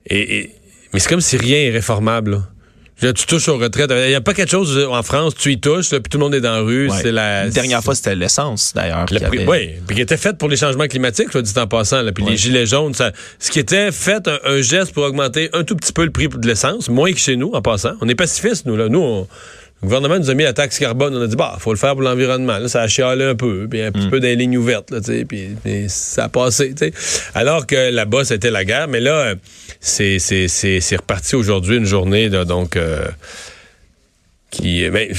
Et, 0.08 0.50
mais 0.92 1.00
c'est 1.00 1.08
comme 1.08 1.20
si 1.20 1.36
rien 1.36 1.58
est 1.58 1.70
réformable. 1.70 2.42
tu 3.00 3.26
touches 3.26 3.48
aux 3.48 3.58
retraites. 3.58 3.90
Il 3.90 4.08
n'y 4.08 4.14
a 4.14 4.20
pas 4.20 4.34
quelque 4.34 4.50
chose 4.50 4.78
en 4.88 5.02
France, 5.02 5.34
tu 5.34 5.52
y 5.52 5.60
touches, 5.60 5.90
puis 5.90 6.02
tout 6.10 6.18
le 6.18 6.24
monde 6.24 6.34
est 6.34 6.40
dans 6.40 6.52
la 6.52 6.60
rue. 6.60 6.88
C'est 7.02 7.12
la, 7.12 7.48
dernière 7.48 7.82
fois, 7.82 7.94
c'était 7.94 8.14
l'essence, 8.14 8.72
d'ailleurs. 8.74 9.04
Oui, 9.46 9.72
puis 9.86 9.96
qui 9.96 10.02
était 10.02 10.16
fait 10.16 10.38
pour 10.38 10.48
les 10.48 10.56
changements 10.56 10.86
climatiques, 10.86 11.28
je 11.32 11.38
dis 11.38 11.58
en 11.58 11.66
passant. 11.66 12.02
Là, 12.02 12.12
puis 12.12 12.24
les 12.24 12.36
gilets 12.36 12.66
jaunes, 12.66 12.94
ça, 12.94 13.12
ce 13.38 13.50
qui 13.50 13.58
était 13.58 13.90
fait, 13.90 14.28
un, 14.44 14.60
geste 14.60 14.92
pour 14.92 15.02
augmenter 15.02 15.50
un 15.52 15.64
tout 15.64 15.76
petit 15.76 15.92
peu 15.92 16.04
le 16.04 16.10
prix 16.10 16.28
de 16.28 16.46
l'essence, 16.46 16.88
moins 16.88 17.12
que 17.12 17.18
chez 17.18 17.36
nous, 17.36 17.50
en 17.52 17.62
passant. 17.62 17.94
On 18.00 18.08
est 18.08 18.14
pacifistes, 18.14 18.64
nous. 18.64 18.76
Là. 18.76 18.88
Nous, 18.88 19.00
on, 19.00 19.28
le 19.82 19.88
gouvernement 19.88 20.18
nous 20.18 20.30
a 20.30 20.34
mis 20.34 20.44
la 20.44 20.54
taxe 20.54 20.78
carbone. 20.78 21.14
On 21.14 21.22
a 21.22 21.26
dit, 21.26 21.36
bah, 21.36 21.56
faut 21.58 21.72
le 21.72 21.78
faire 21.78 21.92
pour 21.92 22.02
l'environnement. 22.02 22.58
Là, 22.58 22.68
ça 22.68 22.82
a 22.82 22.88
chialé 22.88 23.24
un 23.24 23.34
peu, 23.34 23.66
puis 23.68 23.82
un 23.82 23.92
petit 23.92 24.06
mm. 24.06 24.10
peu 24.10 24.20
des 24.20 24.34
lignes 24.34 24.56
ouvertes, 24.56 24.90
là, 24.90 25.00
puis, 25.28 25.50
ça 25.88 26.24
a 26.24 26.28
passé. 26.28 26.74
sais. 26.76 26.92
Alors 27.34 27.66
que 27.66 27.90
là-bas, 27.90 28.24
c'était 28.24 28.50
la 28.50 28.64
guerre. 28.64 28.88
Mais 28.88 29.00
là, 29.00 29.34
c'est 29.80 30.16
reparti 30.96 31.36
aujourd'hui 31.36 31.76
une 31.76 31.84
journée, 31.84 32.30
donc, 32.30 32.76
euh, 32.76 33.06
qui. 34.50 34.88
Ben, 34.88 35.12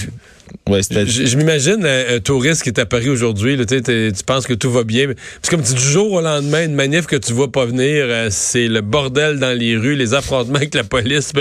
Ouais, 0.68 0.82
Je, 1.06 1.26
je 1.26 1.38
m'imagine 1.38 1.86
un, 1.86 2.16
un 2.16 2.20
touriste 2.20 2.64
qui 2.64 2.70
est 2.70 2.80
à 2.80 2.86
Paris 2.86 3.10
aujourd'hui, 3.10 3.56
là, 3.56 3.66
tu 3.66 3.76
sais, 3.76 3.82
t'es- 3.82 4.12
tu 4.12 4.24
penses 4.24 4.46
que 4.46 4.54
tout 4.54 4.72
va 4.72 4.84
bien. 4.84 5.08
C'est 5.42 5.50
comme 5.52 5.62
tu 5.64 5.74
dis, 5.74 5.82
du 5.82 5.90
jour 5.90 6.12
au 6.12 6.22
lendemain, 6.22 6.66
une 6.66 6.74
manif 6.76 7.06
que 7.06 7.16
tu 7.16 7.34
vois 7.34 7.52
pas 7.52 7.66
venir, 7.66 8.06
euh, 8.08 8.28
c'est 8.32 8.68
le 8.68 8.82
bordel 8.82 9.40
dans 9.40 9.58
les 9.58 9.76
rues, 9.78 9.96
les 9.96 10.14
affrontements 10.14 10.56
avec 10.58 10.74
la 10.76 10.84
police. 10.84 11.32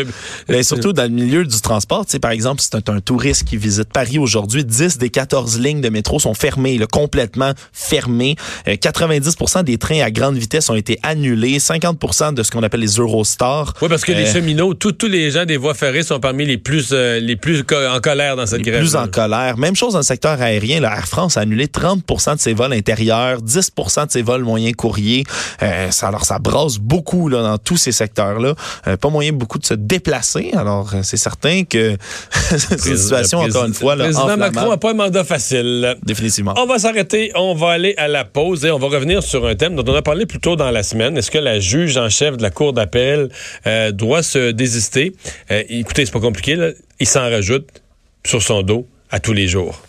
Mais 0.49 0.62
surtout 0.62 0.92
dans 0.92 1.04
le 1.04 1.09
milieu 1.09 1.45
du 1.45 1.61
transport, 1.61 2.04
tu 2.06 2.12
sais, 2.12 2.18
par 2.18 2.30
exemple, 2.30 2.61
si 2.62 2.68
c'est 2.73 2.88
un, 2.88 2.95
un 2.95 3.00
touriste 3.00 3.45
qui 3.45 3.56
visite 3.56 3.88
Paris 3.92 4.18
aujourd'hui, 4.18 4.64
10 4.64 4.99
des 4.99 5.11
14 5.11 5.59
lignes 5.61 5.80
de 5.80 5.88
métro 5.88 6.18
sont 6.18 6.35
fermées, 6.35 6.78
là, 6.78 6.87
complètement 6.87 7.52
fermées. 7.73 8.37
Euh, 8.68 8.75
90% 8.76 9.64
des 9.64 9.78
trains 9.78 10.00
à 10.00 10.11
grande 10.11 10.37
vitesse 10.37 10.71
ont 10.71 10.75
été 10.76 10.99
annulés. 11.02 11.59
50% 11.59 12.33
de 12.35 12.42
ce 12.42 12.50
qu'on 12.50 12.62
appelle 12.62 12.80
les 12.80 12.97
Eurostars. 12.99 13.75
Oui, 13.83 13.88
parce 13.88 14.04
que 14.04 14.12
les 14.12 14.26
Euh, 14.28 14.33
cheminots, 14.33 14.75
tous 14.75 15.06
les 15.06 15.30
gens 15.30 15.45
des 15.45 15.56
voies 15.56 15.75
ferrées 15.75 16.02
sont 16.02 16.21
parmi 16.21 16.45
les 16.47 16.59
plus 16.59 16.90
euh, 16.92 17.21
les 17.21 17.37
plus 17.37 17.61
en 17.61 18.00
colère 18.00 18.37
dans 18.37 18.47
cette 18.47 18.62
grève. 18.62 18.83
Même 19.18 19.76
chose 19.76 19.92
dans 19.92 20.00
le 20.00 20.04
secteur 20.04 20.40
aérien. 20.40 20.82
Air 20.82 21.06
France 21.06 21.37
a 21.37 21.40
annulé 21.40 21.66
30% 21.66 22.37
de 22.37 22.40
ses 22.40 22.52
vols 22.52 22.73
intérieurs, 22.73 23.40
10% 23.40 24.06
de 24.06 24.11
ses 24.11 24.23
vols 24.23 24.42
moyens 24.42 24.75
courriers. 24.76 25.25
Euh, 25.62 25.90
ça, 25.90 26.08
alors, 26.08 26.25
ça 26.25 26.38
brasse 26.38 26.78
beaucoup 26.78 27.28
là, 27.28 27.42
dans 27.42 27.58
tous 27.58 27.76
ces 27.76 27.92
secteurs-là. 27.92 28.54
Euh, 28.87 28.96
pas 28.96 29.08
moyen 29.08 29.32
beaucoup 29.32 29.58
de 29.58 29.66
se 29.66 29.75
déplacer. 29.75 30.52
Alors, 30.54 30.94
euh, 30.94 31.00
c'est 31.02 31.16
certain 31.16 31.64
que 31.64 31.96
cette 32.30 32.80
situation, 32.80 33.40
encore 33.40 33.64
une 33.64 33.75
fois, 33.75 33.96
le 33.96 34.04
président. 34.04 34.37
Macron 34.37 34.70
n'a 34.70 34.76
pas 34.76 34.90
un 34.90 34.94
mandat 34.94 35.25
facile. 35.25 35.96
Définitivement. 36.04 36.54
On 36.56 36.66
va 36.66 36.78
s'arrêter, 36.78 37.32
on 37.35 37.54
va 37.54 37.70
aller 37.70 37.94
à 37.96 38.08
la 38.08 38.25
pause 38.25 38.64
et 38.64 38.70
on 38.70 38.78
va 38.78 38.88
revenir 38.88 39.23
sur 39.23 39.46
un 39.46 39.54
thème 39.54 39.76
dont 39.76 39.85
on 39.90 39.94
a 39.94 40.02
parlé 40.02 40.26
plus 40.26 40.40
tôt 40.40 40.56
dans 40.56 40.70
la 40.70 40.82
semaine. 40.82 41.16
Est-ce 41.16 41.30
que 41.30 41.38
la 41.38 41.58
juge 41.58 41.96
en 41.96 42.08
chef 42.08 42.37
de 42.37 42.42
la 42.42 42.50
Cour 42.50 42.73
d'appel 42.73 43.30
euh, 43.66 43.92
doit 43.92 44.23
se 44.23 44.50
désister? 44.50 45.14
Écoutez, 45.50 46.06
c'est 46.06 46.12
pas 46.12 46.20
compliqué, 46.20 46.56
là. 46.56 46.70
il 47.00 47.06
s'en 47.06 47.23
rajoute 47.23 47.68
sur 48.25 48.42
son 48.42 48.62
dos 48.62 48.87
à 49.10 49.20
tous 49.20 49.32
les 49.32 49.48
jours. 49.48 49.80